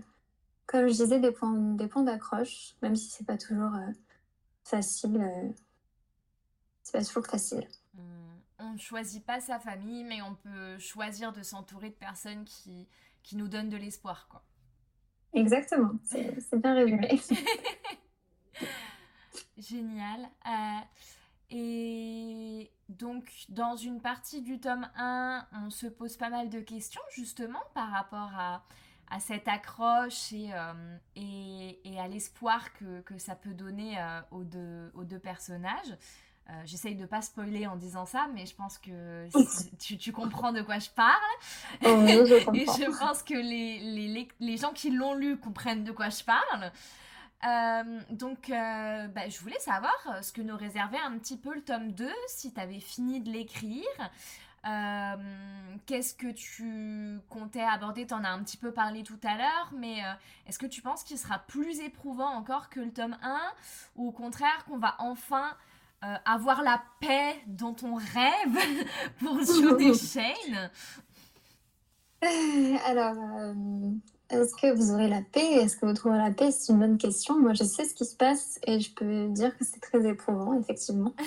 comme 0.65 0.87
je 0.87 0.93
disais, 0.93 1.19
des 1.19 1.31
points, 1.31 1.53
des 1.53 1.87
points 1.87 2.01
d'accroche, 2.01 2.75
même 2.81 2.95
si 2.95 3.09
c'est 3.09 3.25
pas 3.25 3.37
toujours 3.37 3.71
facile. 4.63 5.53
c'est 6.81 6.97
pas 6.97 7.05
toujours 7.05 7.25
facile. 7.27 7.67
On 8.69 8.73
ne 8.73 8.77
choisit 8.77 9.25
pas 9.25 9.39
sa 9.39 9.59
famille, 9.59 10.03
mais 10.03 10.21
on 10.21 10.35
peut 10.35 10.77
choisir 10.77 11.33
de 11.33 11.41
s'entourer 11.41 11.89
de 11.89 11.95
personnes 11.95 12.45
qui, 12.45 12.87
qui 13.23 13.35
nous 13.35 13.47
donnent 13.47 13.69
de 13.69 13.77
l'espoir, 13.77 14.27
quoi. 14.29 14.43
Exactement, 15.33 15.93
c'est 16.03 16.35
bien 16.53 16.75
résumé. 16.75 17.19
Génial. 19.57 20.29
Euh, 20.47 20.79
et 21.51 22.71
donc, 22.89 23.31
dans 23.49 23.75
une 23.75 24.01
partie 24.01 24.41
du 24.41 24.59
tome 24.59 24.87
1, 24.95 25.47
on 25.63 25.69
se 25.69 25.87
pose 25.87 26.17
pas 26.17 26.29
mal 26.29 26.49
de 26.49 26.59
questions, 26.59 27.01
justement, 27.11 27.61
par 27.73 27.89
rapport 27.89 28.31
à, 28.35 28.63
à 29.09 29.19
cette 29.19 29.47
accroche 29.47 30.31
et, 30.31 30.51
euh, 30.53 30.97
et, 31.15 31.79
et, 31.83 31.99
à 31.99 32.07
l'espoir 32.07 32.73
que, 32.73 33.01
que, 33.01 33.17
ça 33.17 33.35
peut 33.35 33.53
donner 33.53 33.99
euh, 33.99 34.21
aux, 34.31 34.43
deux, 34.43 34.91
aux 34.93 35.03
deux 35.03 35.19
personnages. 35.19 35.97
J'essaye 36.65 36.95
de 36.95 37.05
pas 37.05 37.21
spoiler 37.21 37.67
en 37.67 37.75
disant 37.75 38.05
ça, 38.05 38.27
mais 38.33 38.45
je 38.45 38.55
pense 38.55 38.77
que 38.77 39.27
tu, 39.79 39.97
tu, 39.97 40.11
comprends 40.11 40.51
de 40.51 40.61
quoi 40.61 40.79
je 40.79 40.89
parle. 40.89 41.13
Oh 41.83 42.05
je 42.05 42.33
et 42.55 42.65
je 42.65 42.99
pense 42.99 43.23
que 43.23 43.33
les, 43.33 43.79
les, 43.79 44.27
les 44.39 44.57
gens 44.57 44.73
qui 44.73 44.91
l'ont 44.91 45.13
lu 45.13 45.37
comprennent 45.37 45.83
de 45.83 45.91
quoi 45.91 46.09
je 46.09 46.23
parle. 46.23 46.71
Euh, 47.45 48.01
donc, 48.09 48.49
euh, 48.49 49.07
bah, 49.07 49.29
je 49.29 49.39
voulais 49.39 49.59
savoir 49.59 49.95
euh, 50.07 50.21
ce 50.21 50.33
que 50.33 50.41
nous 50.41 50.57
réservait 50.57 50.99
un 50.99 51.17
petit 51.17 51.37
peu 51.37 51.53
le 51.53 51.61
tome 51.61 51.91
2, 51.91 52.09
si 52.27 52.53
tu 52.53 52.59
avais 52.59 52.79
fini 52.79 53.21
de 53.21 53.31
l'écrire. 53.31 53.83
Qu'est-ce 55.85 56.13
que 56.13 56.31
tu 56.31 57.19
comptais 57.29 57.63
aborder? 57.63 58.05
Tu 58.05 58.13
en 58.13 58.23
as 58.23 58.29
un 58.29 58.43
petit 58.43 58.57
peu 58.57 58.71
parlé 58.71 59.03
tout 59.03 59.19
à 59.23 59.37
l'heure, 59.37 59.71
mais 59.73 60.01
est-ce 60.47 60.59
que 60.59 60.65
tu 60.65 60.81
penses 60.81 61.03
qu'il 61.03 61.17
sera 61.17 61.39
plus 61.39 61.79
éprouvant 61.79 62.27
encore 62.27 62.69
que 62.69 62.81
le 62.81 62.91
tome 62.91 63.17
1 63.23 63.39
Ou 63.95 64.09
au 64.09 64.11
contraire, 64.11 64.65
qu'on 64.65 64.77
va 64.77 64.95
enfin 64.99 65.55
avoir 66.25 66.63
la 66.63 66.81
paix 67.01 67.35
dont 67.47 67.75
on 67.83 67.95
rêve 67.95 68.87
pour 69.19 69.39
Johnny 69.43 69.93
Shane 69.97 70.69
Alors, 72.85 73.15
est-ce 74.29 74.55
que 74.55 74.73
vous 74.75 74.91
aurez 74.91 75.07
la 75.07 75.21
paix? 75.21 75.55
Est-ce 75.55 75.77
que 75.77 75.85
vous 75.85 75.93
trouverez 75.93 76.19
la 76.19 76.31
paix? 76.31 76.51
C'est 76.51 76.71
une 76.71 76.79
bonne 76.79 76.97
question. 76.97 77.39
Moi, 77.39 77.53
je 77.53 77.63
sais 77.63 77.85
ce 77.85 77.93
qui 77.93 78.05
se 78.05 78.15
passe 78.15 78.59
et 78.65 78.79
je 78.79 78.93
peux 78.93 79.27
dire 79.29 79.57
que 79.57 79.65
c'est 79.65 79.79
très 79.79 80.07
éprouvant, 80.07 80.59
effectivement. 80.59 81.13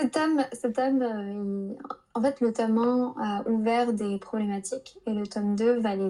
Cet 0.00 0.16
homme, 0.16 0.44
cet 0.52 0.78
homme 0.78 1.76
en 2.18 2.22
fait, 2.22 2.40
le 2.40 2.52
tome 2.52 2.78
1 2.78 3.14
a 3.20 3.48
ouvert 3.48 3.92
des 3.92 4.18
problématiques 4.18 4.98
et 5.06 5.12
le 5.12 5.26
tome 5.26 5.54
2 5.54 5.80
va 5.80 5.94
les, 5.94 6.08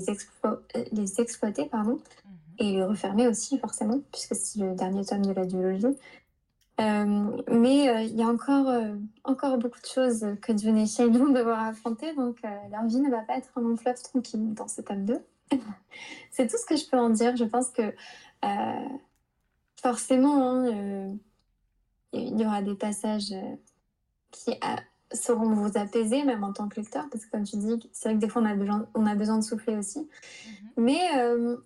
les 0.92 1.20
exploiter 1.20 1.66
pardon, 1.66 1.92
mhm. 1.92 2.36
et 2.58 2.72
les 2.72 2.84
refermer 2.84 3.28
aussi, 3.28 3.58
forcément, 3.58 4.00
puisque 4.10 4.34
c'est 4.34 4.60
le 4.60 4.74
dernier 4.74 5.04
tome 5.04 5.26
de 5.26 5.32
la 5.32 5.44
duologie. 5.44 5.96
Euh, 6.80 7.42
mais 7.50 7.88
euh, 7.88 8.02
il 8.02 8.16
y 8.16 8.22
a 8.22 8.28
encore, 8.28 8.68
euh, 8.68 8.94
encore 9.24 9.58
beaucoup 9.58 9.80
de 9.80 9.86
choses 9.86 10.24
que 10.40 10.56
John 10.56 10.76
et 10.76 10.86
Shane 10.86 11.16
vont 11.16 11.32
devoir 11.32 11.66
affronter, 11.66 12.14
donc 12.14 12.40
leur 12.70 12.86
vie 12.86 13.00
ne 13.00 13.10
va 13.10 13.22
pas 13.22 13.36
être 13.36 13.50
un 13.56 13.62
long 13.62 13.76
fleuve 13.76 14.00
tranquille 14.00 14.54
dans 14.54 14.68
ce 14.68 14.80
tome 14.82 15.04
2. 15.04 15.18
c'est 16.30 16.46
tout 16.46 16.56
ce 16.56 16.66
que 16.66 16.76
je 16.76 16.88
peux 16.88 16.98
en 16.98 17.10
dire. 17.10 17.36
Je 17.36 17.44
pense 17.44 17.70
que 17.70 17.92
forcément, 19.76 20.52
hein, 20.52 21.16
il 22.12 22.40
y 22.40 22.46
aura 22.46 22.62
des 22.62 22.74
passages 22.74 23.34
qui 24.30 24.52
sauront 25.12 25.50
vous 25.54 25.78
apaiser, 25.78 26.24
même 26.24 26.44
en 26.44 26.52
tant 26.52 26.68
que 26.68 26.80
lecteur, 26.80 27.08
parce 27.10 27.24
que 27.24 27.30
comme 27.30 27.44
tu 27.44 27.56
dis, 27.56 27.90
c'est 27.92 28.08
vrai 28.08 28.16
que 28.16 28.20
des 28.20 28.28
fois 28.28 28.42
on 28.42 28.46
a 28.46 28.54
besoin, 28.54 28.86
on 28.94 29.06
a 29.06 29.14
besoin 29.14 29.38
de 29.38 29.44
souffler 29.44 29.76
aussi. 29.76 30.00
Mhm. 30.00 30.68
Mais, 30.76 31.00
euh, 31.16 31.56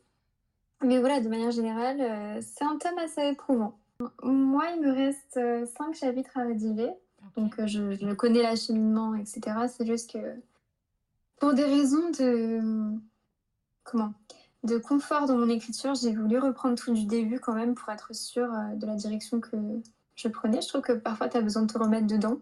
mais 0.82 0.98
voilà, 0.98 1.20
de 1.20 1.28
manière 1.28 1.50
générale, 1.50 2.00
euh, 2.00 2.40
c'est 2.40 2.64
un 2.64 2.76
thème 2.76 2.98
assez 2.98 3.22
éprouvant. 3.22 3.78
Moi, 4.22 4.64
il 4.74 4.82
me 4.82 4.92
reste 4.92 5.36
euh, 5.36 5.66
cinq 5.78 5.94
chapitres 5.94 6.36
à 6.36 6.42
rédiger, 6.42 6.90
donc 7.36 7.54
je, 7.66 7.94
je, 7.94 8.12
connais 8.14 8.42
l'acheminement, 8.42 9.14
etc. 9.14 9.40
C'est 9.68 9.86
juste 9.86 10.12
que 10.12 10.40
pour 11.38 11.54
des 11.54 11.64
raisons 11.64 12.10
de 12.10 12.98
comment 13.84 14.12
de 14.64 14.78
confort 14.78 15.26
dans 15.26 15.36
mon 15.36 15.48
écriture, 15.48 15.94
j'ai 15.94 16.14
voulu 16.14 16.38
reprendre 16.38 16.76
tout 16.76 16.92
du 16.92 17.04
début 17.04 17.40
quand 17.40 17.54
même 17.54 17.74
pour 17.74 17.88
être 17.92 18.14
sûre 18.14 18.52
de 18.76 18.86
la 18.86 18.94
direction 18.94 19.40
que 19.40 19.56
je 20.14 20.28
prenais. 20.28 20.62
Je 20.62 20.68
trouve 20.68 20.82
que 20.82 20.92
parfois 20.92 21.28
tu 21.28 21.36
as 21.36 21.40
besoin 21.40 21.62
de 21.62 21.72
te 21.72 21.78
remettre 21.78 22.06
dedans 22.06 22.38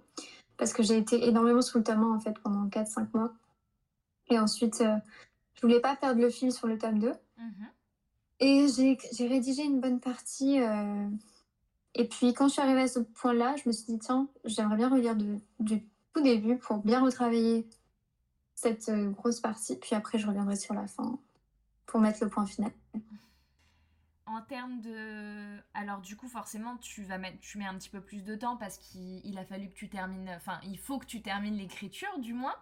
parce 0.60 0.74
que 0.74 0.82
j'ai 0.82 0.98
été 0.98 1.26
énormément 1.26 1.62
sous 1.62 1.78
le 1.78 1.84
tome 1.84 2.04
en 2.04 2.20
fait 2.20 2.38
pendant 2.40 2.68
4-5 2.68 3.06
mois. 3.14 3.32
Et 4.28 4.38
ensuite, 4.38 4.82
euh, 4.82 4.96
je 5.54 5.62
voulais 5.62 5.80
pas 5.80 5.96
perdre 5.96 6.20
le 6.20 6.28
fil 6.28 6.52
sur 6.52 6.66
le 6.66 6.76
tome 6.78 6.98
2. 6.98 7.08
Mhm. 7.08 7.66
Et 8.40 8.66
j'ai 8.68 9.26
rédigé 9.26 9.64
une 9.64 9.80
bonne 9.80 10.00
partie. 10.00 10.60
Euh, 10.60 11.08
et 11.94 12.06
puis 12.06 12.34
quand 12.34 12.48
je 12.48 12.52
suis 12.52 12.62
arrivée 12.62 12.82
à 12.82 12.88
ce 12.88 13.00
point-là, 13.00 13.56
je 13.56 13.68
me 13.68 13.72
suis 13.72 13.86
dit, 13.86 13.98
tiens, 13.98 14.28
j'aimerais 14.44 14.76
bien 14.76 14.88
relire 14.88 15.16
du 15.16 15.82
tout 16.12 16.22
début 16.22 16.56
pour 16.56 16.78
bien 16.78 17.00
retravailler 17.02 17.68
cette 18.54 18.88
euh, 18.88 19.10
grosse 19.10 19.40
partie. 19.40 19.76
Puis 19.76 19.94
après, 19.94 20.18
je 20.18 20.26
reviendrai 20.26 20.56
sur 20.56 20.74
la 20.74 20.86
fin 20.86 21.18
pour 21.86 22.00
mettre 22.00 22.22
le 22.22 22.30
point 22.30 22.46
final. 22.46 22.70
En 24.26 24.42
termes 24.42 24.80
de. 24.80 25.58
Alors, 25.74 26.00
du 26.00 26.16
coup, 26.16 26.28
forcément, 26.28 26.76
tu, 26.76 27.02
vas 27.02 27.18
mettre, 27.18 27.40
tu 27.40 27.58
mets 27.58 27.66
un 27.66 27.74
petit 27.74 27.88
peu 27.88 28.00
plus 28.00 28.22
de 28.22 28.36
temps 28.36 28.56
parce 28.56 28.78
qu'il 28.78 29.36
a 29.38 29.44
fallu 29.44 29.68
que 29.70 29.74
tu 29.74 29.88
termines. 29.88 30.30
Enfin, 30.36 30.60
il 30.62 30.78
faut 30.78 30.98
que 30.98 31.06
tu 31.06 31.20
termines 31.20 31.56
l'écriture, 31.56 32.16
du 32.18 32.32
moins. 32.32 32.54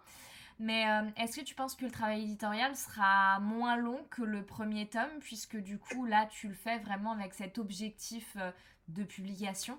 Mais 0.57 0.89
euh, 0.89 1.09
est-ce 1.15 1.39
que 1.39 1.45
tu 1.45 1.55
penses 1.55 1.75
que 1.75 1.85
le 1.85 1.91
travail 1.91 2.23
éditorial 2.23 2.75
sera 2.75 3.39
moins 3.39 3.77
long 3.77 4.03
que 4.09 4.23
le 4.23 4.43
premier 4.43 4.89
tome, 4.89 5.19
puisque 5.21 5.57
du 5.57 5.77
coup, 5.77 6.05
là, 6.05 6.25
tu 6.25 6.47
le 6.47 6.55
fais 6.55 6.79
vraiment 6.79 7.11
avec 7.11 7.33
cet 7.33 7.59
objectif 7.59 8.35
euh, 8.37 8.51
de 8.89 9.03
publication 9.03 9.77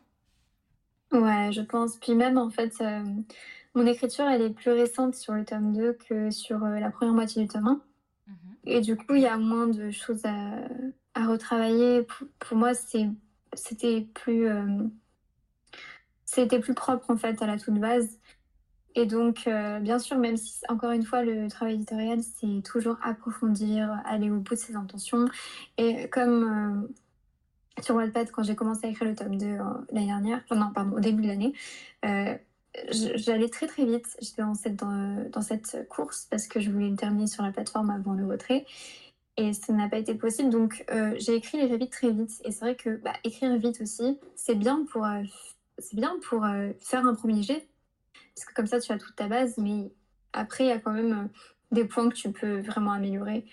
Ouais, 1.13 1.51
je 1.53 1.61
pense. 1.61 1.97
Puis 1.97 2.15
même, 2.15 2.39
en 2.39 2.51
fait, 2.51 2.75
euh, 2.81 3.03
mon 3.75 3.87
écriture, 3.87 4.27
elle 4.27 4.43
est 4.43 4.51
plus 4.51 4.71
récente 4.71 5.15
sur 5.15 5.35
le 5.35 5.45
tome 5.45 5.73
2 5.73 5.95
que 5.95 6.31
sur 6.31 6.59
la 6.61 6.91
première 6.91 7.15
moitié 7.15 7.43
du 7.43 7.49
tome 7.49 7.67
1. 7.67 7.81
Mhm. 8.27 8.35
Et 8.65 8.81
du 8.81 8.97
coup, 8.97 9.15
il 9.15 9.23
y 9.23 9.27
a 9.27 9.37
moins 9.37 9.67
de 9.67 9.91
choses 9.91 10.25
à, 10.25 10.69
à 11.15 11.27
retravailler. 11.27 12.07
Pour, 12.39 12.57
moi, 12.57 12.73
c'était 12.75 14.07
plus, 14.15 14.47
euh, 14.49 14.85
c'était 16.25 16.61
plus 16.61 16.75
propre 16.75 17.11
en 17.11 17.17
fait 17.17 17.43
à 17.43 17.47
la 17.47 17.59
toute 17.59 17.79
base. 17.79 18.19
Et 18.97 19.07
donc, 19.07 19.47
euh, 19.47 19.79
bien 19.79 19.99
sûr, 19.99 20.19
même 20.19 20.37
si, 20.37 20.61
encore 20.69 20.91
une 20.91 21.05
fois, 21.05 21.23
le 21.23 21.49
travail 21.49 21.75
éditorial, 21.75 22.21
c'est 22.23 22.63
toujours 22.65 22.97
approfondir, 23.03 24.01
aller 24.05 24.31
au 24.31 24.39
bout 24.39 24.55
de 24.55 24.59
ses 24.59 24.75
intentions. 24.75 25.27
Et 25.79 26.09
comme 26.09 26.85
euh, 26.85 26.89
sur 27.83 27.95
Wattpad, 27.95 28.31
quand 28.31 28.43
j'ai 28.43 28.55
commencé 28.55 28.87
à 28.87 28.91
écrire 28.91 29.09
le 29.09 29.15
tome 29.15 29.37
2 29.37 29.59
l'année 29.93 30.07
dernière, 30.07 30.43
non, 30.51 30.71
pardon, 30.75 30.97
au 30.97 31.01
début 31.01 31.23
de 31.23 31.29
l'année, 31.29 31.55
j'allais 32.91 33.49
très 33.49 33.67
très 33.67 33.85
vite. 33.85 34.07
J'étais 34.21 34.43
dans 34.43 35.43
cette, 35.43 35.89
course 35.89 36.27
parce 36.31 36.47
que 36.47 36.61
je 36.61 36.71
voulais 36.71 36.91
me 36.91 36.97
terminer 36.97 37.27
sur 37.27 37.43
la 37.43 37.53
plateforme 37.53 37.91
avant 37.91 38.13
le 38.13 38.27
retrait 38.27 38.67
et 39.37 39.53
ça 39.53 39.73
n'a 39.73 39.89
pas 39.89 39.99
été 39.99 40.15
possible. 40.15 40.51
Donc 40.51 40.85
euh, 40.91 41.15
j'ai 41.19 41.35
écrit 41.35 41.59
les 41.59 41.69
chapitres 41.69 41.97
très 41.97 42.11
vite. 42.11 42.41
Et 42.45 42.53
c'est 42.53 42.61
vrai 42.61 42.77
que 42.77 42.97
bah, 42.97 43.15
écrire 43.25 43.57
vite 43.57 43.81
aussi, 43.81 44.19
c'est 44.37 44.55
bien 44.55 44.85
pour, 44.91 45.05
euh, 45.05 45.23
c'est 45.79 45.97
bien 45.97 46.17
pour 46.29 46.45
euh, 46.45 46.71
faire 46.81 47.07
un 47.07 47.15
premier 47.15 47.43
jet. 47.43 47.67
Parce 48.35 48.47
que 48.47 48.55
comme 48.55 48.67
ça, 48.67 48.81
tu 48.81 48.93
as 48.93 48.99
toute 48.99 49.17
ta 49.17 49.29
base. 49.29 49.57
Mais 49.59 49.93
après, 50.33 50.65
il 50.65 50.69
y 50.69 50.73
a 50.73 50.79
quand 50.79 50.93
même 50.93 51.29
des 51.73 51.85
points 51.85 52.09
que 52.09 52.15
tu 52.15 52.31
peux 52.33 52.61
vraiment 52.61 52.93
améliorer. 52.93 53.47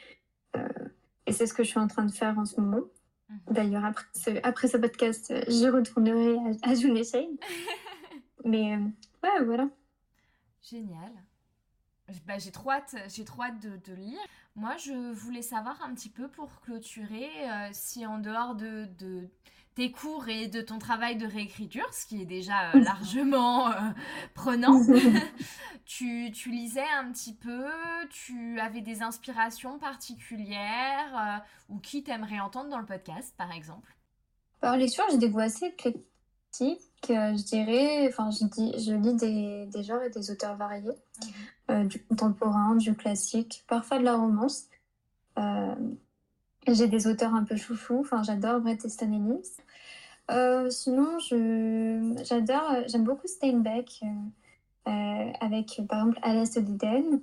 et 1.28 1.32
c'est 1.32 1.46
ce 1.46 1.54
que 1.54 1.64
je 1.64 1.70
suis 1.70 1.80
en 1.80 1.88
train 1.88 2.06
de 2.06 2.12
faire 2.12 2.38
en 2.38 2.46
ce 2.46 2.60
moment. 2.60 2.84
Mhm. 3.30 3.40
D'ailleurs, 3.52 3.86
après 3.86 4.06
ce, 4.14 4.30
après 4.44 4.68
ce 4.68 4.78
podcast, 4.78 5.34
je 5.48 5.68
retournerai 5.70 6.38
à, 6.64 6.72
à 6.72 6.74
mais 8.46 8.78
ouais, 9.24 9.44
voilà. 9.44 9.70
Génial. 10.62 11.12
Bah, 12.26 12.38
j'ai 12.38 12.52
trop 12.52 12.72
hâte, 12.72 12.96
j'ai 13.10 13.26
trop 13.26 13.44
hâte 13.44 13.60
de, 13.62 13.78
de 13.86 13.94
lire. 13.94 14.20
Moi, 14.56 14.78
je 14.78 15.12
voulais 15.12 15.42
savoir 15.42 15.82
un 15.84 15.94
petit 15.94 16.10
peu 16.10 16.30
pour 16.30 16.62
clôturer 16.62 17.30
euh, 17.50 17.70
si 17.74 18.06
en 18.06 18.18
dehors 18.20 18.56
de, 18.56 18.88
tes 19.78 19.92
cours 19.92 20.28
et 20.28 20.48
de 20.48 20.60
ton 20.60 20.80
travail 20.80 21.18
de 21.18 21.28
réécriture, 21.28 21.88
ce 21.94 22.08
qui 22.08 22.20
est 22.20 22.26
déjà 22.26 22.72
euh, 22.72 22.80
largement 22.80 23.70
euh, 23.70 23.74
prenant, 24.34 24.82
tu, 25.86 26.32
lisais 26.48 26.90
un 27.00 27.12
petit 27.12 27.36
peu, 27.36 27.66
tu 28.10 28.60
avais 28.60 28.82
des 28.82 29.04
inspirations 29.04 29.78
particulières 29.78 31.44
ou 31.70 31.78
qui 31.78 32.02
t'aimerais 32.02 32.40
entendre 32.40 32.72
dans 32.72 32.80
le 32.80 32.88
podcast, 32.88 33.36
par 33.38 33.52
exemple? 33.52 33.96
Par 34.62 34.78
lecture, 34.78 35.04
j'ai 35.12 35.20
des 35.20 35.30
goûts 35.30 35.42
assez 35.42 35.68
éclectiques, 35.68 36.82
je 37.08 37.44
dirais. 37.44 38.08
Enfin, 38.10 38.32
je, 38.32 38.46
dis, 38.46 38.74
je 38.84 38.94
lis 38.94 39.14
des, 39.14 39.68
des 39.68 39.84
genres 39.84 40.02
et 40.02 40.10
des 40.10 40.32
auteurs 40.32 40.56
variés. 40.56 40.90
Euh, 41.70 41.84
du 41.84 42.04
contemporain, 42.04 42.76
du 42.78 42.96
classique, 42.96 43.64
parfois 43.68 44.00
de 44.00 44.06
la 44.06 44.16
romance. 44.16 44.64
Euh, 46.68 46.74
j'ai 46.74 46.88
des 46.88 47.08
auteurs 47.08 47.34
un 47.34 47.44
peu 47.44 47.56
chouchou, 47.56 48.00
enfin 48.00 48.24
j'adore 48.24 48.62
Bret 48.62 48.78
Easton 48.84 49.12
Ellis. 49.12 49.50
Euh, 50.30 50.70
sinon, 50.70 51.20
j'adore, 51.20 52.76
j'aime 52.88 53.04
beaucoup 53.04 53.28
Steinbeck, 53.28 54.02
avec 54.86 55.82
par 55.88 56.00
exemple 56.00 56.20
À 56.22 56.34
l'Est 56.34 56.60
d'Éden. 56.60 57.22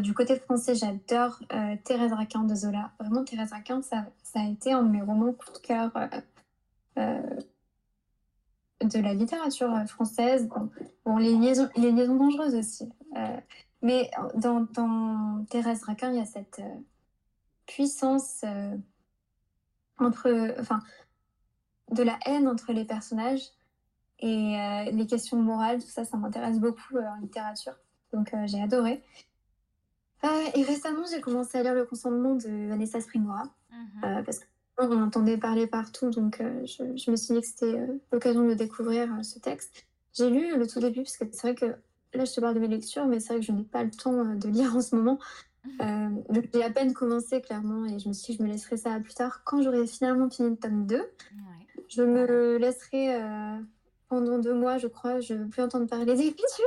du 0.00 0.14
côté 0.14 0.36
français, 0.36 0.74
j'adore 0.74 1.40
Thérèse 1.84 2.12
Raquin 2.12 2.44
de 2.44 2.54
Zola. 2.54 2.92
Vraiment, 3.00 3.24
Thérèse 3.24 3.52
Raquin, 3.52 3.82
ça, 3.82 4.06
ça, 4.22 4.40
a 4.40 4.48
été 4.48 4.72
un 4.72 4.82
de 4.82 4.90
mes 4.90 5.02
romans 5.02 5.32
coup 5.32 5.52
de 5.52 5.58
cœur 5.58 5.92
de 6.96 9.00
la 9.00 9.14
littérature 9.14 9.74
française. 9.86 10.48
Bon, 11.04 11.16
les, 11.16 11.36
liaisons, 11.36 11.68
les 11.76 11.92
liaisons 11.92 12.16
dangereuses 12.16 12.54
aussi. 12.54 12.88
Euh, 13.16 13.36
mais 13.82 14.10
dans, 14.34 14.66
dans, 14.72 15.44
Thérèse 15.50 15.84
Raquin, 15.84 16.10
il 16.10 16.18
y 16.18 16.20
a 16.20 16.24
cette 16.24 16.60
euh, 16.60 16.74
puissance 17.68 18.40
euh, 18.44 18.76
entre, 19.98 20.54
enfin, 20.58 20.80
de 21.92 22.02
la 22.02 22.18
haine 22.26 22.48
entre 22.48 22.72
les 22.72 22.84
personnages 22.84 23.42
et 24.20 24.56
les 24.90 25.06
questions 25.06 25.40
morales, 25.40 25.80
tout 25.80 25.88
ça, 25.88 26.04
ça 26.04 26.16
m'intéresse 26.16 26.58
beaucoup 26.58 26.98
en 26.98 27.20
littérature. 27.20 27.74
Donc 28.12 28.34
j'ai 28.46 28.60
adoré. 28.60 29.00
et 30.54 30.62
récemment, 30.64 31.04
j'ai 31.08 31.20
commencé 31.20 31.56
à 31.56 31.62
lire 31.62 31.74
Le 31.74 31.84
consentement 31.84 32.34
de 32.34 32.68
Vanessa 32.68 33.00
Springora. 33.00 33.44
Mhm. 33.70 34.24
parce 34.24 34.40
qu'on 34.76 35.00
entendait 35.00 35.38
parler 35.38 35.68
partout, 35.68 36.10
donc 36.10 36.42
je, 36.64 36.96
je, 36.96 37.10
me 37.12 37.16
suis 37.16 37.34
dit 37.34 37.40
que 37.40 37.46
c'était 37.46 37.86
l'occasion 38.10 38.44
de 38.44 38.54
découvrir 38.54 39.08
ce 39.24 39.38
texte. 39.38 39.86
J'ai 40.14 40.30
lu 40.30 40.58
le 40.58 40.66
tout 40.66 40.80
début, 40.80 41.02
parce 41.02 41.16
que 41.16 41.24
c'est 41.30 41.42
vrai 41.42 41.54
que 41.54 41.76
là, 42.16 42.24
je 42.24 42.32
te 42.32 42.40
parle 42.40 42.54
de 42.54 42.60
mes 42.60 42.68
lectures, 42.68 43.06
mais 43.06 43.20
c'est 43.20 43.34
vrai 43.34 43.40
que 43.40 43.46
je 43.46 43.52
n'ai 43.52 43.64
pas 43.64 43.84
le 43.84 43.90
temps 43.90 44.14
euh, 44.14 44.34
de 44.34 44.48
lire 44.48 44.74
en 44.76 44.80
ce 44.80 44.96
moment. 44.96 45.18
Euh, 45.80 46.08
j'ai 46.52 46.62
à 46.62 46.70
peine 46.70 46.92
commencé, 46.92 47.40
clairement, 47.40 47.84
et 47.86 47.98
je 47.98 48.08
me 48.08 48.12
suis 48.12 48.32
dit, 48.32 48.38
je 48.38 48.42
me 48.42 48.48
laisserai 48.48 48.76
ça 48.76 48.98
plus 49.00 49.14
tard. 49.14 49.42
Quand 49.44 49.62
j'aurai 49.62 49.86
finalement 49.86 50.28
fini 50.30 50.50
le 50.50 50.56
tome 50.56 50.86
2, 50.86 51.10
je 51.88 52.02
me 52.02 52.56
laisserai 52.58 53.14
euh, 53.14 53.58
pendant 54.08 54.38
deux 54.38 54.54
mois, 54.54 54.78
je 54.78 54.86
crois, 54.86 55.20
je 55.20 55.34
ne 55.34 55.44
veux 55.44 55.48
plus 55.48 55.62
entendre 55.62 55.86
parler 55.86 56.14
d'écriture. 56.14 56.64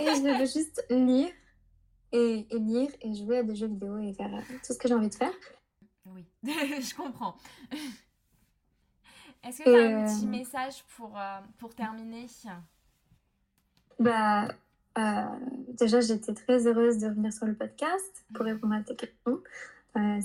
et 0.00 0.06
je 0.06 0.38
veux 0.38 0.46
juste 0.46 0.84
lire 0.90 1.30
et, 2.12 2.46
et, 2.50 2.58
lire 2.58 2.90
et 3.00 3.14
jouer 3.14 3.38
à 3.38 3.42
des 3.42 3.54
jeux 3.54 3.68
vidéo 3.68 3.98
et 3.98 4.12
faire 4.12 4.30
tout 4.64 4.72
ce 4.72 4.78
que 4.78 4.88
j'ai 4.88 4.94
envie 4.94 5.08
de 5.08 5.14
faire. 5.14 5.32
Oui, 6.06 6.26
je 6.42 6.94
comprends. 6.94 7.36
Est-ce 9.44 9.58
que 9.58 9.64
tu 9.64 9.76
as 9.76 9.98
un 9.98 10.04
petit 10.04 10.26
message 10.26 10.84
pour, 10.96 11.18
pour 11.58 11.74
terminer? 11.74 12.26
Bah, 13.98 14.48
Déjà, 15.78 16.00
j'étais 16.00 16.34
très 16.34 16.66
heureuse 16.66 16.98
de 16.98 17.08
revenir 17.08 17.32
sur 17.32 17.46
le 17.46 17.54
podcast 17.54 18.24
pour 18.34 18.44
répondre 18.44 18.74
à 18.74 18.82
tes 18.82 18.94
questions. 18.94 19.40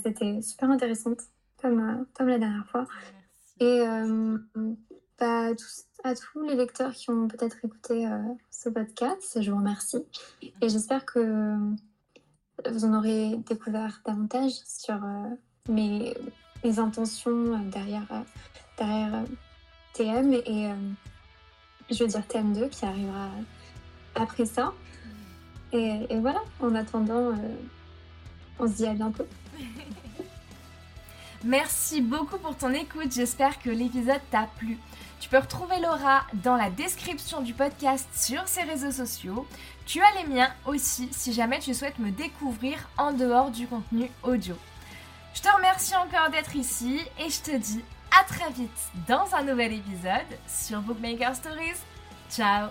C'était 0.02 0.42
super 0.42 0.70
intéressant, 0.70 1.14
comme, 1.60 2.06
comme 2.14 2.28
la 2.28 2.38
dernière 2.38 2.66
fois. 2.66 2.86
Et 3.60 3.82
bah, 5.18 5.50
à 6.04 6.14
tous 6.14 6.42
les 6.42 6.54
lecteurs 6.54 6.92
qui 6.92 7.10
ont 7.10 7.28
peut-être 7.28 7.64
écouté 7.64 8.06
ce 8.50 8.68
podcast, 8.68 9.38
je 9.40 9.50
vous 9.50 9.56
remercie. 9.56 10.04
Et 10.60 10.68
j'espère 10.68 11.06
que 11.06 11.74
vous 12.66 12.84
en 12.84 12.94
aurez 12.94 13.36
découvert 13.48 14.00
davantage 14.04 14.52
sur 14.66 14.94
euh, 14.94 15.28
mes, 15.68 16.14
intentions 16.78 17.54
euh, 17.54 17.70
derrière, 17.70 18.06
euh, 18.10 18.22
derrière 18.76 19.24
TM 19.94 20.32
et 20.34 20.70
je 21.90 22.04
veux 22.04 22.08
dire 22.08 22.20
TM2 22.20 22.68
qui 22.68 22.84
arrivera 22.84 23.30
après 24.20 24.46
ça. 24.46 24.72
Et, 25.72 26.06
voilà, 26.20 26.40
en 26.60 26.74
attendant, 26.74 27.32
on 28.58 28.66
se 28.66 28.72
dit 28.72 28.86
à 28.86 28.94
bientôt. 28.94 29.26
Merci 31.44 32.00
beaucoup 32.00 32.38
pour 32.38 32.56
ton 32.56 32.72
écoute, 32.72 33.12
j'espère 33.12 33.60
que 33.60 33.70
l'épisode 33.70 34.20
t'a 34.30 34.48
plu. 34.58 34.78
Tu 35.20 35.28
peux 35.28 35.38
retrouver 35.38 35.78
Laura 35.80 36.22
dans 36.32 36.56
la 36.56 36.70
description 36.70 37.42
du 37.42 37.54
podcast 37.54 38.08
sur 38.12 38.46
ses 38.46 38.62
réseaux 38.62 38.90
sociaux. 38.90 39.46
Tu 39.86 40.00
as 40.00 40.22
les 40.22 40.28
miens 40.28 40.50
aussi 40.66 41.08
si 41.12 41.32
jamais 41.32 41.58
tu 41.58 41.74
souhaites 41.74 41.98
me 41.98 42.10
découvrir 42.10 42.88
en 42.96 43.12
dehors 43.12 43.50
du 43.50 43.66
contenu 43.66 44.10
audio. 44.22 44.56
Je 45.34 45.42
te 45.42 45.48
remercie 45.54 45.94
encore 45.96 46.30
d'être 46.30 46.56
ici 46.56 47.00
et 47.18 47.30
je 47.30 47.40
te 47.40 47.56
dis 47.56 47.84
à 48.18 48.24
très 48.24 48.50
vite 48.52 48.90
dans 49.06 49.34
un 49.34 49.42
nouvel 49.42 49.74
épisode 49.74 50.38
sur 50.48 50.80
Bookmaker 50.80 51.34
Stories. 51.34 51.78
Ciao 52.30 52.68